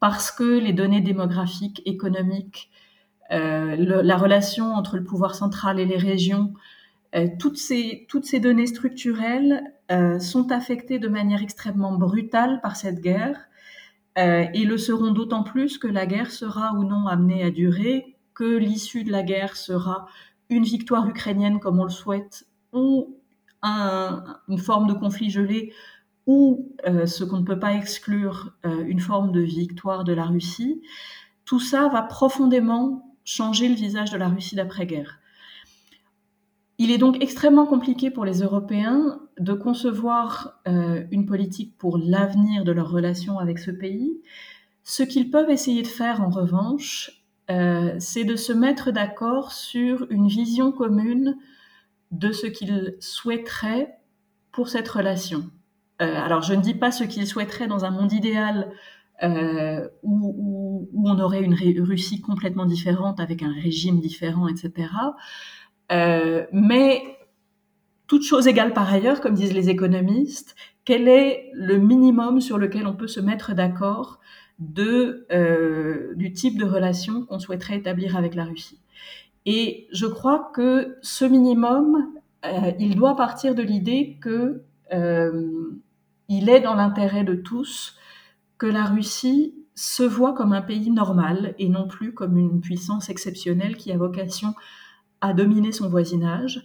[0.00, 2.70] parce que les données démographiques, économiques,
[3.30, 6.52] euh, la relation entre le pouvoir central et les régions
[7.14, 9.62] euh, toutes, ces, toutes ces données structurelles
[10.18, 13.38] sont affectées de manière extrêmement brutale par cette guerre
[14.16, 18.56] et le seront d'autant plus que la guerre sera ou non amenée à durer, que
[18.56, 20.08] l'issue de la guerre sera
[20.50, 23.18] une victoire ukrainienne comme on le souhaite ou
[23.62, 25.72] une forme de conflit gelé
[26.26, 30.82] ou ce qu'on ne peut pas exclure, une forme de victoire de la Russie,
[31.46, 35.18] tout ça va profondément changer le visage de la Russie d'après-guerre.
[36.78, 42.64] Il est donc extrêmement compliqué pour les Européens de concevoir euh, une politique pour l'avenir
[42.64, 44.20] de leurs relations avec ce pays.
[44.82, 50.06] Ce qu'ils peuvent essayer de faire, en revanche, euh, c'est de se mettre d'accord sur
[50.10, 51.36] une vision commune
[52.10, 53.98] de ce qu'ils souhaiteraient
[54.52, 55.50] pour cette relation.
[56.00, 58.70] Euh, alors, je ne dis pas ce qu'ils souhaiteraient dans un monde idéal
[59.22, 64.88] euh, où, où, on aurait une Russie complètement différente, avec un régime différent, etc.
[66.52, 67.02] Mais
[68.06, 72.86] toute chose égale par ailleurs, comme disent les économistes, quel est le minimum sur lequel
[72.86, 74.20] on peut se mettre d'accord
[74.60, 78.78] euh, du type de relation qu'on souhaiterait établir avec la Russie.
[79.46, 82.06] Et je crois que ce minimum,
[82.44, 84.62] euh, il doit partir de l'idée que
[84.92, 85.70] euh,
[86.28, 87.96] il est dans l'intérêt de tous
[88.58, 93.10] que la Russie se voit comme un pays normal et non plus comme une puissance
[93.10, 94.54] exceptionnelle qui a vocation
[95.20, 96.64] à dominer son voisinage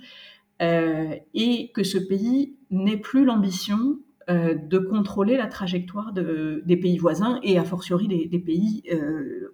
[0.62, 3.98] et que ce pays n'ait plus l'ambition
[4.30, 9.54] euh, de contrôler la trajectoire de, des pays voisins et a fortiori des, pays euh,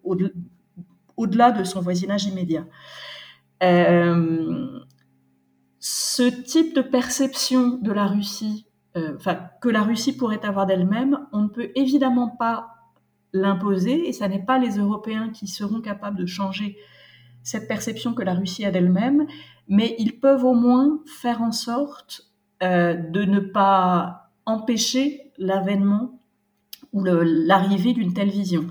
[1.18, 2.66] au-delà de son voisinage immédiat.
[5.80, 11.50] ce type de perception de la Russie, que la Russie pourrait avoir d'elle-même, on ne
[11.50, 12.76] peut évidemment pas
[13.34, 16.78] l'imposer et ce n'est pas les Européens qui seront capables de changer
[17.44, 19.28] cette perception que la Russie a d'elle-même,
[19.68, 22.22] mais ils peuvent au moins faire en sorte
[22.64, 26.20] euh, de ne pas empêcher l'avènement
[26.94, 28.68] ou l'arrivée d'une telle vision.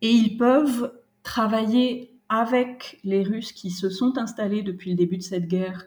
[0.00, 5.22] Et ils peuvent travailler avec les Russes qui se sont installés depuis le début de
[5.22, 5.86] cette guerre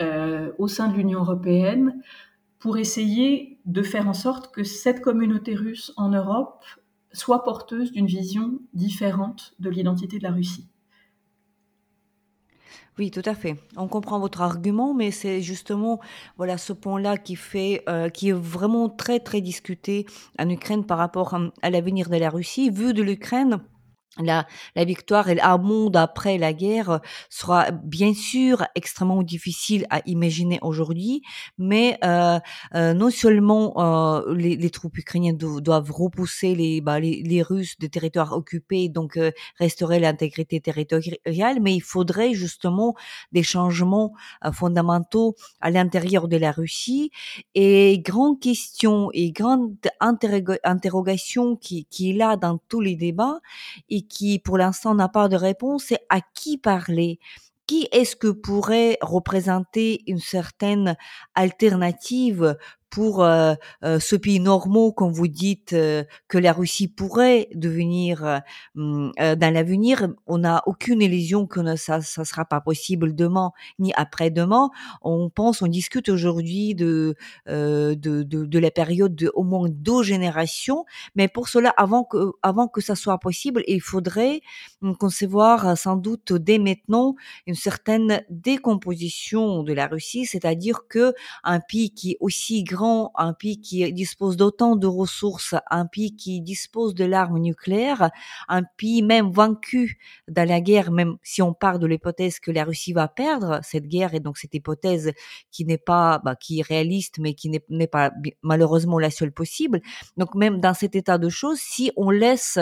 [0.00, 2.00] euh, au sein de l'Union européenne
[2.58, 6.64] pour essayer de faire en sorte que cette communauté russe en Europe
[7.12, 10.69] soit porteuse d'une vision différente de l'identité de la Russie.
[12.98, 13.56] Oui, tout à fait.
[13.76, 16.00] On comprend votre argument, mais c'est justement
[16.38, 20.06] ce point-là qui fait euh, qui est vraiment très très discuté
[20.38, 22.68] en Ukraine par rapport à, à l'avenir de la Russie.
[22.70, 23.60] Vu de l'Ukraine,
[24.18, 30.02] la, la victoire et un monde après la guerre sera bien sûr extrêmement difficile à
[30.04, 31.22] imaginer aujourd'hui,
[31.58, 32.40] mais euh,
[32.74, 37.78] euh, non seulement euh, les, les, troupes ukrainiennes doivent repousser les, bah, les, les, Russes
[37.78, 42.96] des territoires occupés, donc euh, restaurer l'intégrité territoriale, mais il faudrait justement
[43.32, 44.12] des changements
[44.44, 47.12] euh, fondamentaux à l'intérieur de la Russie.
[47.54, 53.40] Et grande question et grande interrogation qui, qui est là dans tous les débats
[54.06, 57.18] qui, pour l'instant, n'a pas de réponse, c'est à qui parler?
[57.66, 60.96] Qui est-ce que pourrait représenter une certaine
[61.34, 62.56] alternative
[62.90, 68.40] pour euh, euh, ce pays normaux, quand vous dites euh, que la Russie pourrait devenir
[68.76, 73.92] hum, dans l'avenir, on n'a aucune illusion que ça ça sera pas possible demain ni
[73.94, 74.70] après-demain.
[75.02, 77.14] On pense, on discute aujourd'hui de,
[77.46, 82.32] de, de de la période de au moins deux générations, mais pour cela, avant que
[82.42, 84.40] avant que ça soit possible, il faudrait
[84.82, 87.14] hum, concevoir sans doute dès maintenant
[87.46, 93.32] une certaine décomposition de la Russie, c'est-à-dire que un pays qui est aussi grand un
[93.32, 98.10] pays qui dispose d'autant de ressources, un pays qui dispose de l'arme nucléaire,
[98.48, 102.64] un pays même vaincu dans la guerre, même si on part de l'hypothèse que la
[102.64, 105.12] Russie va perdre cette guerre, et donc cette hypothèse
[105.50, 108.12] qui n'est pas, bah, qui est réaliste, mais qui n'est pas
[108.42, 109.80] malheureusement la seule possible.
[110.16, 112.58] Donc même dans cet état de choses, si on laisse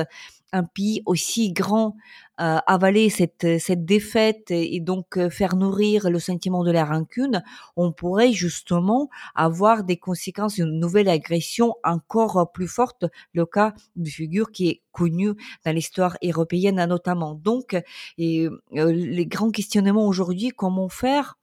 [0.53, 1.97] un pays aussi grand
[2.41, 7.43] euh, avaler cette, cette défaite et donc euh, faire nourrir le sentiment de la rancune,
[7.77, 14.09] on pourrait justement avoir des conséquences d'une nouvelle agression encore plus forte, le cas de
[14.09, 15.31] figure qui est connu
[15.65, 17.35] dans l'histoire européenne notamment.
[17.35, 21.37] Donc, euh, les grands questionnements aujourd'hui, comment faire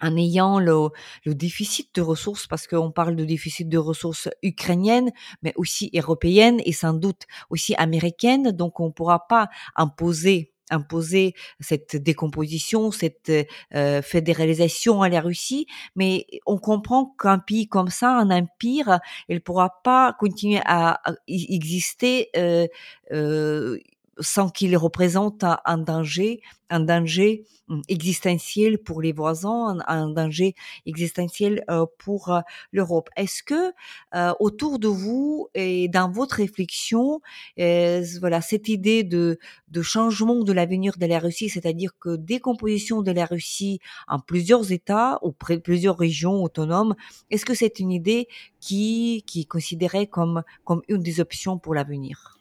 [0.00, 0.88] en ayant le,
[1.24, 5.10] le, déficit de ressources, parce qu'on parle de déficit de ressources ukrainiennes,
[5.42, 8.52] mais aussi européennes et sans doute aussi américaines.
[8.52, 13.30] Donc, on ne pourra pas imposer imposer cette décomposition, cette
[13.74, 19.40] euh, fédéralisation à la Russie, mais on comprend qu'un pays comme ça, un empire, il
[19.40, 22.66] pourra pas continuer à, exister euh,
[23.12, 23.78] euh,
[24.18, 30.54] sans qu'il représente un danger, un danger hum, existentiel pour les voisins, un, danger
[30.86, 32.40] existentiel euh, pour euh,
[32.72, 33.08] l'Europe.
[33.16, 33.72] Est-ce que
[34.14, 37.20] euh, autour de vous et dans votre réflexion,
[37.56, 43.10] voilà cette idée de, de changement de l'avenir de la Russie, c'est-à-dire que décomposition de
[43.12, 46.94] la Russie en plusieurs États ou plusieurs régions autonomes,
[47.30, 48.28] est-ce que c'est une idée
[48.60, 52.36] qui qui est considérée comme comme une des options pour l'avenir?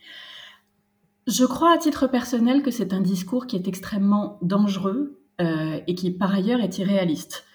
[1.27, 5.95] Je crois à titre personnel que c'est un discours qui est extrêmement dangereux euh, et
[5.95, 7.45] qui par ailleurs est irréaliste.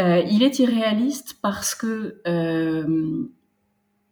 [0.00, 3.28] Euh, il est irréaliste parce que euh,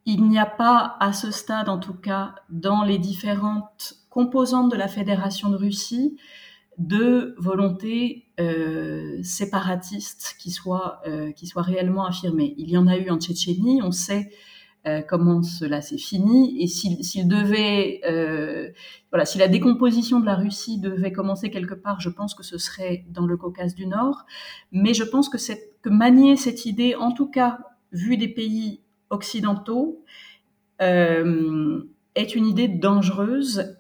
[0.05, 4.77] il n'y a pas à ce stade, en tout cas, dans les différentes composantes de
[4.77, 6.19] la Fédération de Russie,
[6.77, 8.27] de volonté
[9.23, 11.03] séparatiste qui soit,
[11.37, 12.55] qui soit réellement affirmée.
[12.57, 14.31] Il y en a eu en Tchétchénie, on sait
[14.87, 18.71] euh, comment cela s'est fini et s'il devait, euh,
[19.11, 22.57] voilà, si la décomposition de la Russie devait commencer quelque part, je pense que ce
[22.57, 24.25] serait dans le Caucase du Nord.
[24.73, 25.37] Mais je pense que,
[25.83, 27.59] que manier cette idée, en tout cas
[27.93, 30.03] vu des pays occidentaux,
[30.81, 31.83] euh,
[32.15, 33.77] est une idée dangereuse,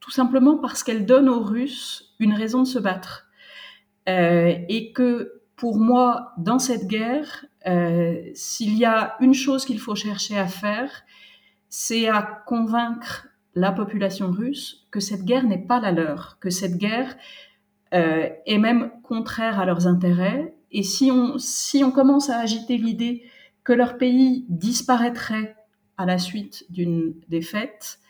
[0.00, 3.28] tout simplement parce qu'elle donne aux Russes une raison de se battre.
[4.06, 9.94] Et que pour moi, dans cette guerre, euh, s'il y a une chose qu'il faut
[9.94, 10.90] chercher à faire,
[11.68, 16.78] c'est à convaincre la population russe que cette guerre n'est pas la leur, que cette
[16.78, 17.14] guerre
[17.94, 20.52] euh, est même contraire à leurs intérêts.
[20.72, 23.22] Et si on, si on commence à agiter l'idée
[23.62, 25.54] que leur pays disparaîtrait
[25.96, 28.00] à la suite d'une défaite,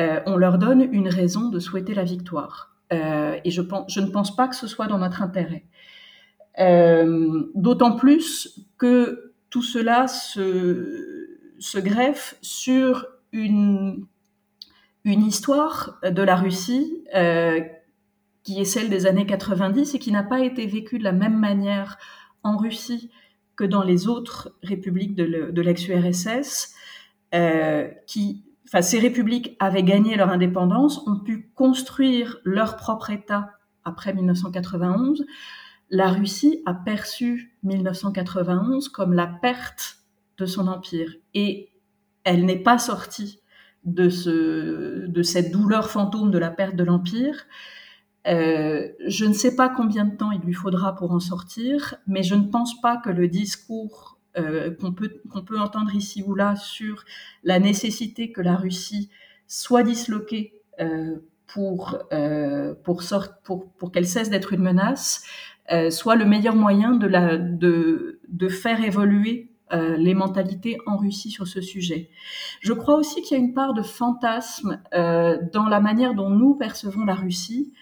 [0.00, 2.74] euh, on leur donne une raison de souhaiter la victoire.
[2.90, 5.67] Et je, pense, je ne pense pas que ce soit dans notre intérêt.
[6.58, 14.06] Euh, d'autant plus que tout cela se, greffe sur une,
[15.04, 17.60] une histoire de la Russie euh,
[18.42, 21.38] qui est celle des années 90 et qui n'a pas été vécue de la même
[21.38, 21.98] manière
[22.42, 23.10] en Russie
[23.56, 26.74] que dans les autres républiques de l'ex-URSS,
[27.34, 33.50] euh, qui, enfin, ces républiques avaient gagné leur indépendance, ont pu construire leur propre État
[33.84, 35.26] après 1991.
[35.90, 39.98] La Russie a perçu 1991 comme la perte
[40.36, 41.70] de son empire et
[42.24, 43.40] elle n'est pas sortie
[43.84, 47.46] de, ce, de cette douleur fantôme de la perte de l'empire.
[48.26, 52.22] Euh, je ne sais pas combien de temps il lui faudra pour en sortir, mais
[52.22, 56.54] je ne pense pas que le discours euh, qu'on peut, peut entendre ici ou là
[56.56, 57.04] sur
[57.44, 59.08] la nécessité que la Russie
[59.46, 61.98] soit disloquée euh, pour,
[62.84, 63.02] pour,
[63.78, 65.24] pour qu'elle cesse d'être une menace,
[65.90, 71.46] soit le meilleur moyen de, la, de, de faire évoluer les mentalités en Russie sur
[71.46, 72.08] ce sujet.
[72.60, 76.30] Je crois aussi qu'il y a une part de fantasme euh, dans la manière dont
[76.30, 77.72] nous percevons la Russie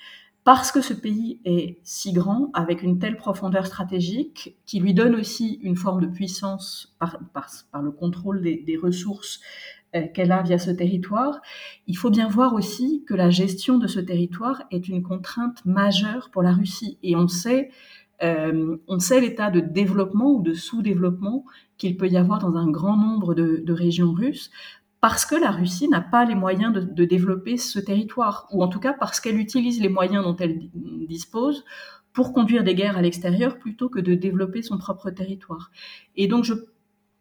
[0.46, 5.16] parce que ce pays est si grand, avec une telle profondeur stratégique, qui lui donne
[5.16, 9.75] aussi une forme de puissance par, par, le contrôle des, des ressources euh,
[10.14, 11.40] qu'elle a via ce territoire,
[11.86, 16.30] il faut bien voir aussi que la gestion de ce territoire est une contrainte majeure
[16.30, 16.98] pour la Russie.
[17.02, 17.70] Et on sait,
[18.22, 21.44] euh, on sait l'état de développement ou de sous-développement
[21.78, 24.50] qu'il peut y avoir dans un grand nombre de, de régions russes
[25.00, 28.80] parce que la Russie n'a pas les moyens de, développer ce territoire, ou en tout
[28.80, 30.58] cas parce qu'elle utilise les moyens dont elle
[31.06, 31.64] dispose
[32.12, 35.70] pour conduire des guerres à l'extérieur plutôt que de développer son propre territoire.
[36.16, 36.54] Et donc je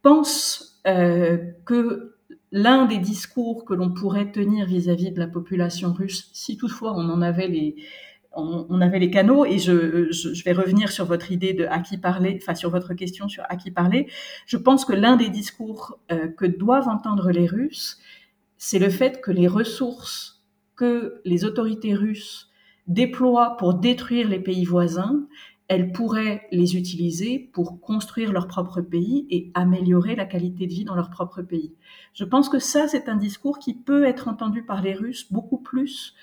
[0.01, 2.14] pense euh, que
[2.55, 7.09] l'un des discours que l'on pourrait tenir vis-à-vis de la population russe, si toutefois on
[7.09, 12.39] en avait les, canaux et je, vais revenir sur votre idée de à qui parler,
[12.41, 14.07] enfin sur votre question sur à qui parler.
[14.45, 17.99] Je pense que l'un des discours euh, que doivent entendre les Russes,
[18.57, 20.45] c'est le fait que les ressources
[20.77, 22.49] que les autorités russes
[22.87, 25.27] déploient pour détruire les pays voisins,
[25.67, 30.83] elles pourraient les utiliser pour construire leur propre pays et améliorer la qualité de vie
[30.85, 31.73] dans leur propre pays.
[32.13, 35.57] Je pense que ça, c'est un discours qui peut être entendu par les Russes beaucoup
[35.57, 36.13] plus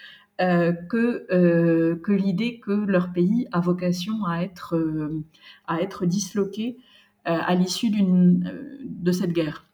[0.40, 5.22] euh, que, euh, que l'idée que leur pays a vocation à être, euh,
[5.66, 6.78] à être disloqué
[7.24, 9.64] à l'issue de cette guerre.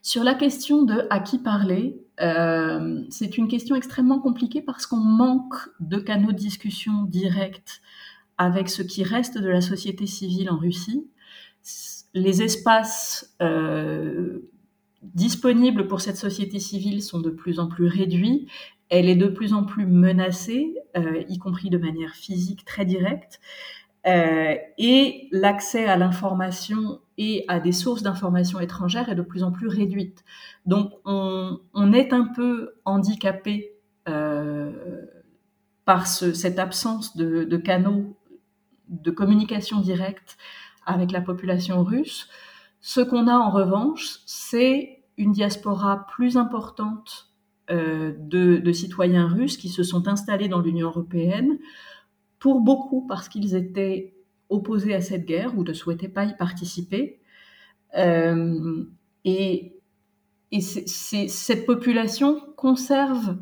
[0.00, 2.00] Sur la question de à qui parler,
[3.10, 7.82] c'est une question extrêmement compliquée parce qu'on manque de canaux de discussion directs
[8.38, 11.06] avec ce qui reste de la société civile en Russie.
[12.14, 13.36] Les espaces
[15.02, 18.48] disponibles pour cette société civile sont de plus en plus réduits
[18.90, 23.40] elle est de plus en plus menacée, euh, y compris de manière physique très directe.
[24.06, 29.50] Euh, et l'accès à l'information et à des sources d'information étrangères est de plus en
[29.50, 30.24] plus réduite.
[30.66, 31.58] Donc on,
[31.92, 33.72] est un peu handicapé
[34.08, 35.04] euh,
[35.84, 38.16] par cette absence de, canaux
[38.88, 40.36] de communication directe
[40.86, 42.28] avec la population russe.
[42.80, 47.28] Ce qu'on a en revanche, c'est une diaspora plus importante
[47.70, 51.58] euh, de, citoyens russes qui se sont installés dans l'Union européenne,
[52.38, 54.14] pour beaucoup parce qu'ils étaient
[54.48, 57.20] opposés à cette guerre ou ne souhaitaient pas y participer.
[57.96, 58.84] Euh,
[59.24, 59.74] et,
[60.60, 63.36] cette population conserve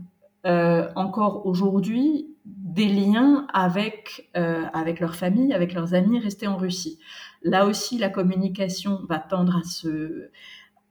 [0.44, 2.35] euh, encore aujourd'hui
[2.76, 6.98] des liens avec, avec leur famille, avec leurs amis restés en Russie.
[7.42, 10.28] Là aussi, la communication va tendre à se,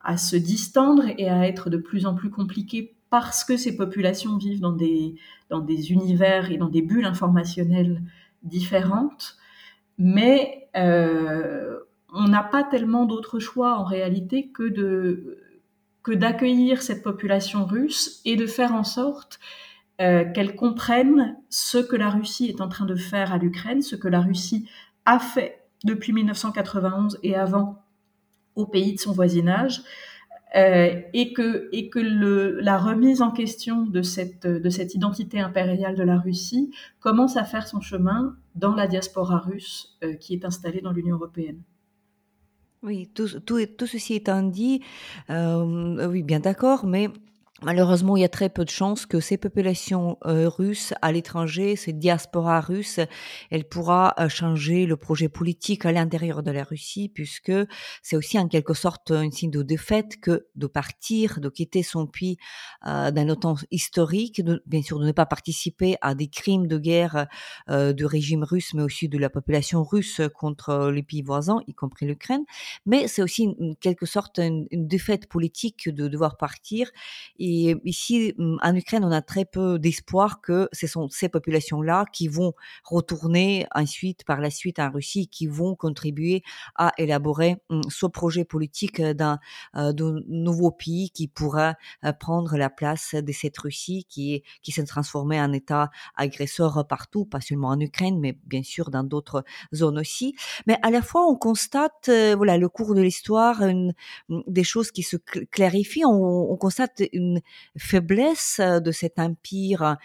[0.02, 4.38] à se distendre et à être de plus en plus compliquée parce que ces populations
[4.38, 5.16] vivent dans des,
[5.50, 8.02] dans des univers et dans des bulles informationnelles
[8.44, 9.38] différentes,
[9.98, 11.80] mais euh,
[12.14, 15.40] on n'a pas tellement d'autre choix en réalité que de
[16.04, 19.40] que d'accueillir cette population russe et de faire en sorte
[20.02, 23.96] euh, qu'elle comprenne ce que la Russie est en train de faire à l'Ukraine, ce
[23.96, 24.68] que la Russie
[25.06, 27.82] a fait depuis 1991 et avant
[28.56, 29.84] au pays de son voisinage,
[30.56, 35.96] euh, et que, et que la remise en question de cette, de cette identité impériale
[35.96, 40.46] de la Russie commence à faire son chemin dans la diaspora russe euh, qui est
[40.46, 41.62] installée dans l'Union européenne.
[42.84, 44.82] Oui, tout, tout, tout, ceci étant dit,
[45.30, 47.10] euh, oui, bien d'accord, mais
[47.64, 51.78] Malheureusement, il y a très peu de chances que ces populations euh, russes à l'étranger,
[51.78, 53.00] ces diasporas russes,
[53.50, 57.54] elle pourra euh, changer le projet politique à l'intérieur de la Russie, puisque
[58.04, 62.08] c'est aussi en quelque sorte un signe de défaite que de partir, de quitter son
[62.08, 62.36] pays
[62.88, 67.26] euh, d'un autant historique, bien sûr de ne pas participer à des crimes de guerre
[67.70, 71.74] euh, du régime russe, mais aussi de la population russe contre les pays voisins, y
[71.74, 72.44] compris l'Ukraine.
[72.86, 76.92] Mais c'est aussi en quelque sorte une, défaite politique de devoir partir
[77.46, 82.28] ici, mmh, en Ukraine, on a très peu d'espoir que ce sont ces populations-là qui
[82.28, 86.44] vont retourner ensuite, par la suite, en Russie, qui vont contribuer
[86.76, 89.40] à élaborer mmh, ce projet politique d'un
[90.28, 91.76] nouveau pays qui pourra
[92.20, 97.42] prendre la place de cette Russie qui, qui s'est transformée en État agresseur partout, pas
[97.42, 99.44] seulement en Ukraine, mais bien sûr dans d'autres
[99.74, 100.36] zones aussi.
[100.68, 103.62] Mais à la fois, on constate, voilà, le cours de l'histoire,
[104.30, 105.18] des choses qui se
[105.52, 106.06] clarifient.
[106.06, 107.35] On, on constate une
[107.78, 109.98] faiblesse de cet empire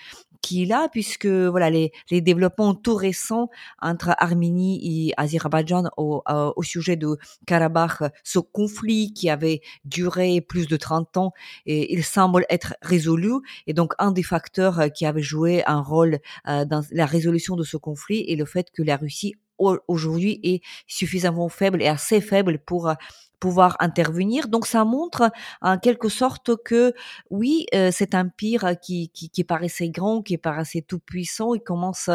[0.43, 3.51] qui est là, puisque voilà les, les développements tout récents
[3.81, 6.23] entre Arménie et Azerbaïdjan au,
[6.63, 11.33] sujet de Karabakh, ce conflit qui avait duré plus de 30 ans,
[11.67, 13.33] et il semble être résolu.
[13.67, 17.77] Et donc un des facteurs qui avait joué un rôle dans la résolution de ce
[17.77, 22.95] conflit est le fait que la Russie aujourd'hui est suffisamment faible et assez faible pour
[23.41, 24.49] pouvoir intervenir.
[24.49, 25.33] Donc ça montre
[25.63, 26.93] en quelque sorte que
[27.31, 32.11] oui, euh, cet empire qui, qui, paraissait grand, qui paraissait tout puissant, il commence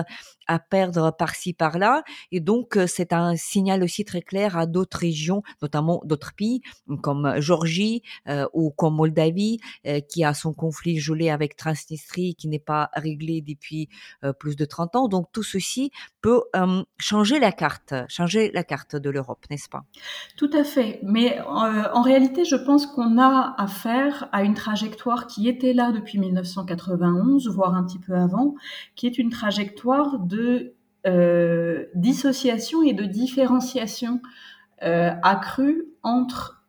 [0.48, 2.04] à perdre par-ci par-là.
[2.32, 6.62] Et donc euh, c'est un signal aussi très clair à d'autres régions, notamment d'autres pays
[7.02, 9.60] comme Georgie euh, ou comme Moldavie,
[10.10, 13.90] qui a son conflit gelé avec Transnistrie qui n'est pas réglé depuis
[14.40, 15.08] plus de 30 ans.
[15.08, 16.44] Donc tout ceci peut
[17.00, 19.84] changer la carte, changer la carte de l'Europe, n'est-ce pas?
[20.38, 21.00] Tout à fait.
[21.16, 21.44] Mais euh,
[21.94, 27.48] en réalité, je pense qu'on a affaire à une trajectoire qui était là depuis 1991,
[27.48, 28.56] voire un petit peu avant,
[28.98, 30.74] qui est une trajectoire de
[31.08, 34.20] euh, dissociation et de différenciation
[34.84, 36.66] euh, accrue entre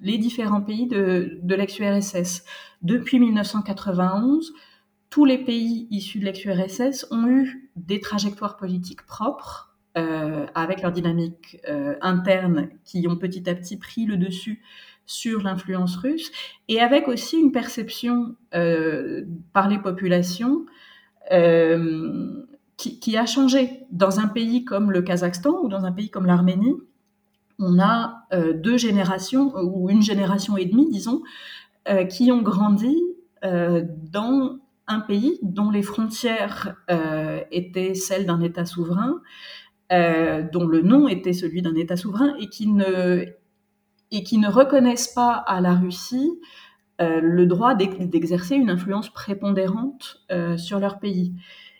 [0.00, 2.44] les différents pays de, de l'ex-URSS.
[2.82, 4.52] Depuis 1991,
[5.08, 9.67] tous les pays issus de l'ex-URSS ont eu des trajectoires politiques propres
[9.98, 14.62] euh, avec leur dynamique euh, interne qui ont petit à petit pris le dessus
[15.06, 16.30] sur l'influence russe,
[16.68, 20.66] et avec aussi une perception euh, par les populations
[22.76, 23.80] qui, a changé.
[23.90, 26.76] Dans un pays comme le Kazakhstan ou dans un pays comme l'Arménie,
[27.58, 31.22] on a deux générations, ou une génération et demie, disons,
[32.08, 32.96] qui ont grandi
[33.42, 36.76] dans un pays dont les frontières
[37.50, 39.20] étaient celles d'un État souverain,
[39.90, 43.24] dont le nom était celui d'un État souverain et qui ne,
[44.10, 46.38] et qui ne reconnaissent pas à la Russie
[47.00, 51.32] euh, le droit d'exercer une influence prépondérante euh, sur leur pays.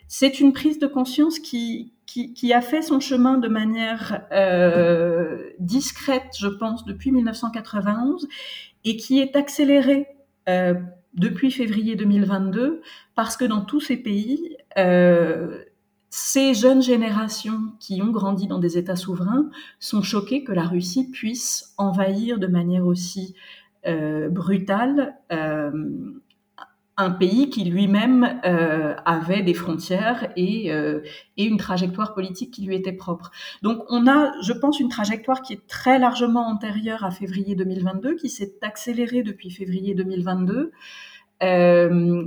[0.07, 5.49] C'est une prise de conscience qui, qui, qui, a fait son chemin de manière euh,
[5.59, 8.27] discrète, je pense, depuis 1991
[8.85, 10.07] et qui est accélérée
[10.47, 10.75] euh,
[11.15, 12.81] depuis février 2022
[13.13, 15.63] parce que dans tous ces pays, euh,
[16.09, 19.49] ces jeunes générations qui ont grandi dans des États souverains
[19.79, 23.35] sont choquées que la Russie puisse envahir de manière aussi
[23.85, 25.71] euh, brutale euh,
[26.99, 30.99] un pays qui lui-même euh, avait des frontières et, euh,
[31.37, 33.31] et, une trajectoire politique qui lui était propre.
[33.61, 38.17] Donc on a, je pense, une trajectoire qui est très largement antérieure à février 2022,
[38.17, 40.73] qui s'est accélérée depuis février 2022.
[41.41, 42.25] Euh,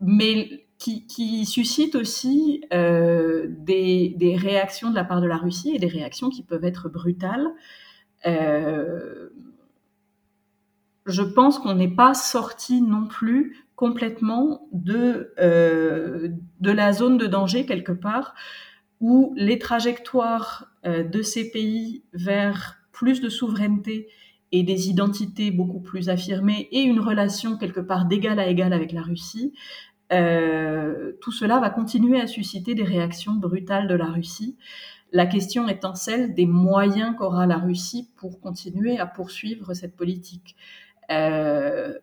[0.00, 0.63] mais
[1.06, 6.30] qui, suscite aussi euh, des, réactions de la part de la Russie et des réactions
[6.30, 7.46] qui peuvent être brutales.
[8.26, 9.30] Euh,
[11.06, 16.28] je pense qu'on n'est pas sorti non plus complètement de, euh,
[16.60, 18.34] de la zone de danger quelque part
[19.00, 24.08] où les trajectoires de ces pays vers plus de souveraineté
[24.52, 28.92] et des identités beaucoup plus affirmées et une relation quelque part d'égal à égal avec
[28.92, 29.52] la Russie
[30.12, 34.56] euh, tout cela va continuer à susciter des réactions brutales de la Russie.
[35.12, 40.56] La question étant celle des moyens qu'aura la Russie pour continuer à poursuivre cette politique.
[41.10, 41.94] Euh,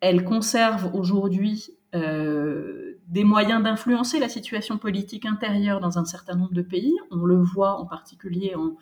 [0.00, 6.52] elle conserve aujourd'hui euh, des moyens d'influencer la situation politique intérieure dans un certain nombre
[6.52, 6.94] de pays.
[7.10, 8.76] On le voit en particulier en,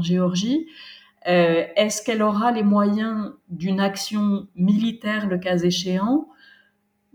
[0.00, 0.66] Géorgie.
[1.24, 6.26] Est-ce qu'elle aura les moyens d'une action militaire le cas échéant?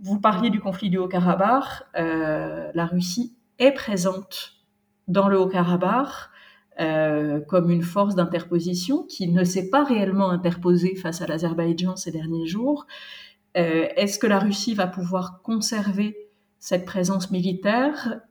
[0.01, 1.83] Vous parliez du conflit du Haut-Karabakh.
[1.97, 4.53] Euh, la Russie est présente
[5.07, 6.07] dans le Haut-Karabakh
[6.79, 12.11] euh, comme une force d'interposition qui ne s'est pas réellement interposée face à l'Azerbaïdjan ces
[12.11, 12.87] derniers jours.
[13.57, 16.15] Euh, Est-ce que la Russie va pouvoir conserver
[16.59, 18.21] cette présence militaire?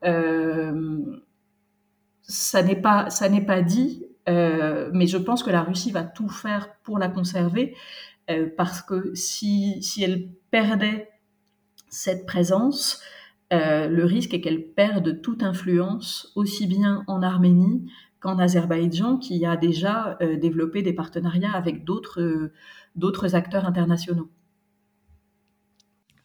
[2.23, 3.09] Ça n'est pas,
[3.47, 7.75] pas dit, mais je pense que la Russie va tout faire pour la conserver
[8.57, 11.09] parce que si, si elle perdait
[11.91, 13.01] cette présence,
[13.53, 19.45] euh, le risque est qu'elle perde toute influence, aussi bien en Arménie qu'en Azerbaïdjan, qui
[19.47, 22.51] a déjà euh, développé des partenariats avec d'autres,
[22.97, 24.29] d'autres acteurs internationaux.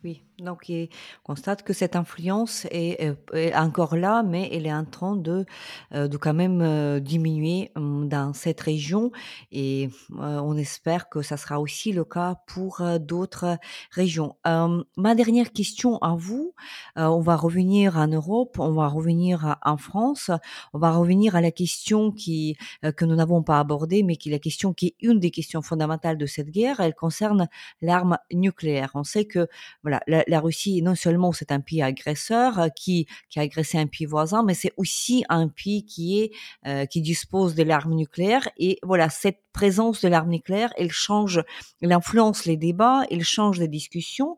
[0.03, 0.87] Oui, donc on
[1.23, 5.45] constate que cette influence est, est encore là, mais elle est en train de,
[5.91, 9.11] de quand même, heu, diminuer, mmh, dans cette région
[9.51, 13.57] et on espère que ça sera aussi le cas pour, d'autres
[13.91, 14.35] régions.
[14.45, 16.53] Hem, ma dernière question à vous,
[16.95, 20.31] on va revenir en Europe, on va revenir en France,
[20.73, 22.57] on va revenir à la question qui,
[22.95, 25.61] que nous n'avons pas abordée, mais qui est la question qui est une des questions
[25.61, 26.79] fondamentales de cette guerre.
[26.79, 27.47] Elle concerne
[27.81, 28.91] l'arme nucléaire.
[28.95, 29.47] On sait que,
[29.81, 33.87] voilà, la Russie, non seulement c'est un pays agresseur euh, qui, qui a agressé un
[33.87, 36.31] pays voisin, mais c'est aussi un pays qui est
[36.65, 38.47] euh, qui dispose de l'arme nucléaire.
[38.57, 41.43] Et voilà, cette présence de l'arme nucléaire, elle change,
[41.81, 44.35] elle influence les débats, elle change les discussions.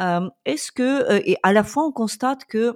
[0.00, 2.74] Euh, Est-ce que euh, et à la fois on constate que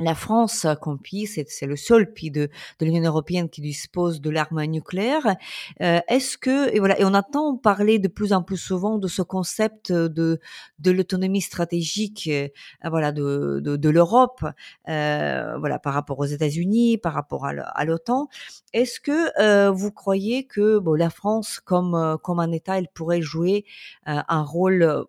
[0.00, 4.30] la France, comme pays, c'est le seul pays de, de l'Union européenne qui dispose de
[4.30, 5.36] l'arme nucléaire.
[5.80, 9.08] Euh, Est-ce que et voilà et on entend parler de plus en plus souvent de
[9.08, 10.38] ce concept de
[10.78, 12.48] de l'autonomie stratégique, euh,
[12.84, 14.44] voilà de de, de l'Europe,
[14.88, 18.28] euh, voilà par rapport aux États-Unis, par rapport à, l'OTAN.
[18.72, 22.88] Est-ce que euh, vous croyez que bon la France comme euh, comme un État, elle
[22.88, 23.64] pourrait jouer
[24.04, 25.06] un rôle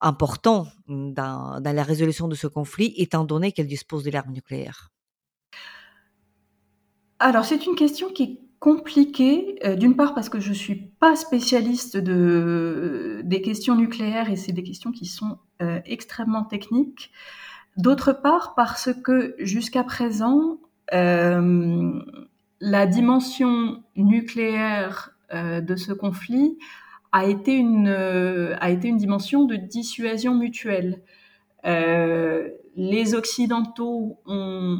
[0.00, 4.90] important dans, la résolution de ce conflit, étant donné qu'elle dispose de l'arme nucléaire
[7.18, 11.14] Alors, c'est une question qui est compliquée, euh, d'une part parce que je suis pas
[11.14, 17.12] spécialiste de, des questions nucléaires et c'est des questions qui sont euh, extrêmement techniques.
[17.76, 20.58] D'autre part parce que jusqu'à présent,
[20.92, 22.00] euh,
[22.60, 26.56] la dimension nucléaire de ce conflit
[27.12, 31.02] a été une, euh, a été une dimension de dissuasion mutuelle.
[31.64, 34.78] Euh, les Occidentaux ont,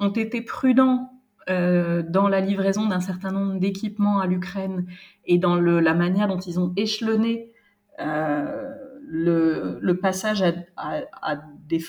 [0.00, 1.12] ont été prudents
[1.48, 4.86] euh, dans la livraison d'un certain nombre d'équipements à l'Ukraine
[5.26, 7.52] et dans la manière dont ils ont échelonné
[7.98, 10.42] le, passage
[10.76, 11.80] à, des,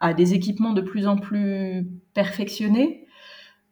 [0.00, 3.06] à des équipements de plus en plus perfectionnés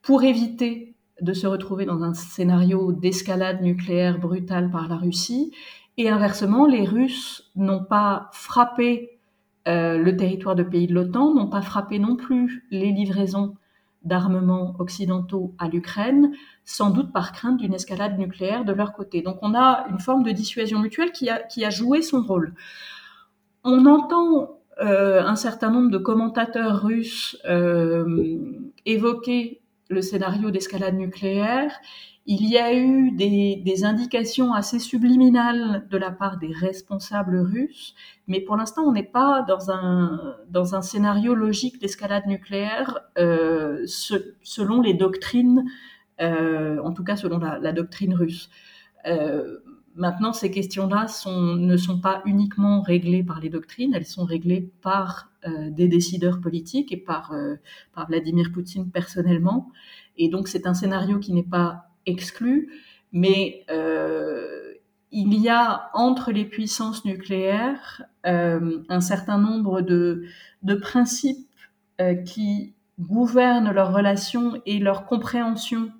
[0.02, 0.87] pour éviter
[1.20, 5.52] de se retrouver dans un scénario d'escalade nucléaire brutale par la Russie.
[5.96, 9.18] Et inversement, les Russes n'ont pas frappé
[9.66, 13.56] euh, le territoire de pays de l'OTAN, n'ont pas frappé non plus les livraisons
[14.04, 16.32] d'armements occidentaux à l'Ukraine,
[16.64, 19.22] sans doute par crainte d'une escalade nucléaire de leur côté.
[19.22, 22.54] Donc on a une forme de dissuasion mutuelle qui a, a joué son rôle.
[23.64, 28.38] On entend euh, un certain nombre de commentateurs russes euh,
[28.86, 31.72] évoquer le scénario d'escalade nucléaire.
[32.26, 37.94] Il y a eu des, indications assez subliminales de la part des responsables russes,
[38.26, 44.82] mais pour l'instant, on n'est pas dans un, dans scénario logique d'escalade nucléaire euh, selon
[44.82, 45.64] les doctrines,
[46.20, 48.50] euh, en tout cas selon la, la doctrine russe.
[49.06, 49.60] Euh,
[49.98, 55.30] maintenant, ces questions-là ne sont pas uniquement réglées par les doctrines, elles sont réglées par
[55.46, 57.56] euh, des décideurs politiques et par, euh,
[57.94, 59.70] par Vladimir Poutine personnellement.
[60.16, 62.72] Et donc, c'est un scénario qui n'est pas exclu,
[63.12, 64.72] mais euh,
[65.10, 70.24] il y a entre les puissances nucléaires un certain nombre de,
[70.82, 71.48] principes
[72.26, 75.90] qui gouvernent leurs relations et leur compréhension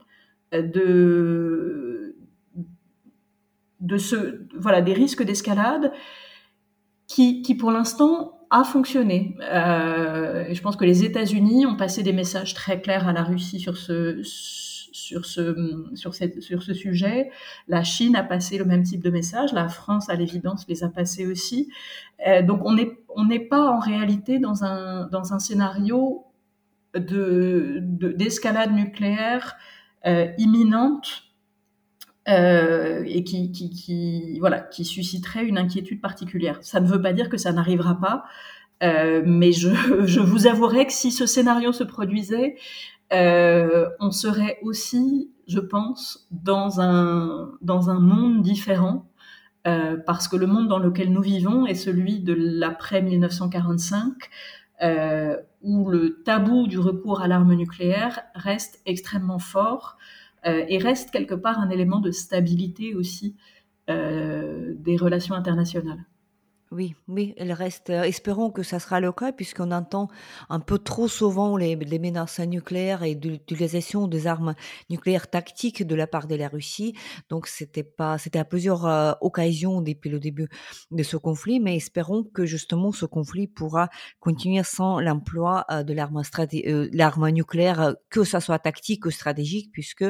[0.53, 2.08] de,
[3.81, 5.93] de ce, voilà, des risques d'escalade
[7.07, 9.37] qui, qui, pour l'instant, a fonctionné.
[9.43, 13.61] Euh, je pense que les États-Unis ont passé des messages très clairs à la Russie
[13.61, 17.31] sur ce, sur ce, sur, cette, sur ce sujet.
[17.67, 19.53] La Chine a passé le même type de message.
[19.53, 21.71] La France, à l'évidence, les a passés aussi.
[22.27, 26.25] Euh, donc, on n'est on pas en réalité dans un, dans un scénario
[26.95, 29.57] de, d'escalade de, nucléaire
[30.07, 31.28] euh, imminente
[32.29, 36.59] euh, et qui, voilà, qui susciterait une inquiétude particulière.
[36.63, 38.25] Ça ne veut pas dire que ça n'arrivera pas,
[38.83, 42.57] euh, mais je, vous avouerai que si ce scénario se produisait,
[43.13, 49.05] euh, on serait aussi, je pense, dans un, dans un monde différent,
[50.07, 54.15] parce que le monde dans lequel nous vivons est celui de l'après 1945,
[54.81, 59.97] euh, où le tabou du recours à l'arme nucléaire reste extrêmement fort
[60.45, 63.35] et reste quelque part un élément de stabilité aussi
[63.91, 66.05] euh, des relations internationales.
[66.71, 67.89] Oui, oui, elle reste.
[67.89, 70.09] Euh, espérons que ça sera le cas, puisqu'on entend
[70.51, 74.55] un peu trop souvent les, menaces nucléaires et l'utilisation des armes
[74.91, 76.95] nucléaires tactiques de la part de la Russie.
[77.31, 80.49] Donc, c'était pas, c'était à plusieurs euh, occasions depuis le début
[80.91, 83.89] de ce conflit, mais espérons que justement ce conflit pourra
[84.21, 90.05] continuer sans l'emploi euh, de l'arme nucléaire, que ça soit tactique ou stratégique, puisque,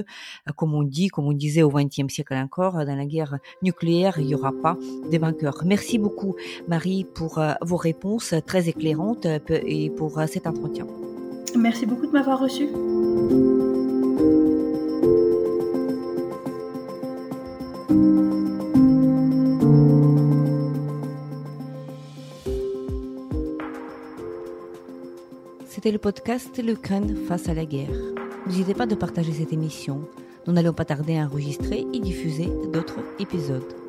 [0.56, 4.26] comme on dit, comme on disait au XXe siècle encore, dans la guerre nucléaire, il
[4.26, 4.76] n'y aura pas
[5.08, 5.62] de vainqueurs.
[5.64, 6.34] Merci beaucoup.
[6.66, 10.86] Marie, pour vos réponses très éclairantes et pour cet entretien.
[11.56, 12.68] Merci beaucoup de m'avoir reçu.
[25.78, 27.94] C'était le podcast L'Ukraine face à la guerre.
[28.48, 30.00] N'hésitez pas de partager cette émission.
[30.46, 33.87] Nous n'allons pas tarder à enregistrer et diffuser d'autres épisodes.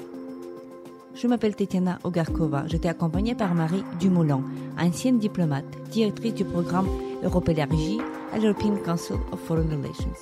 [1.21, 2.63] Je m'appelle Tetiana Ogarkova.
[2.67, 4.41] J'étais accompagnée par Marie Dumoulin,
[4.79, 6.87] ancienne diplomate, directrice du programme
[7.23, 7.99] Europe élargie
[8.31, 10.13] à l'European Council of Foreign Relations.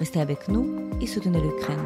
[0.00, 0.66] Restez avec nous
[1.00, 1.78] et soutenez l'Ukraine.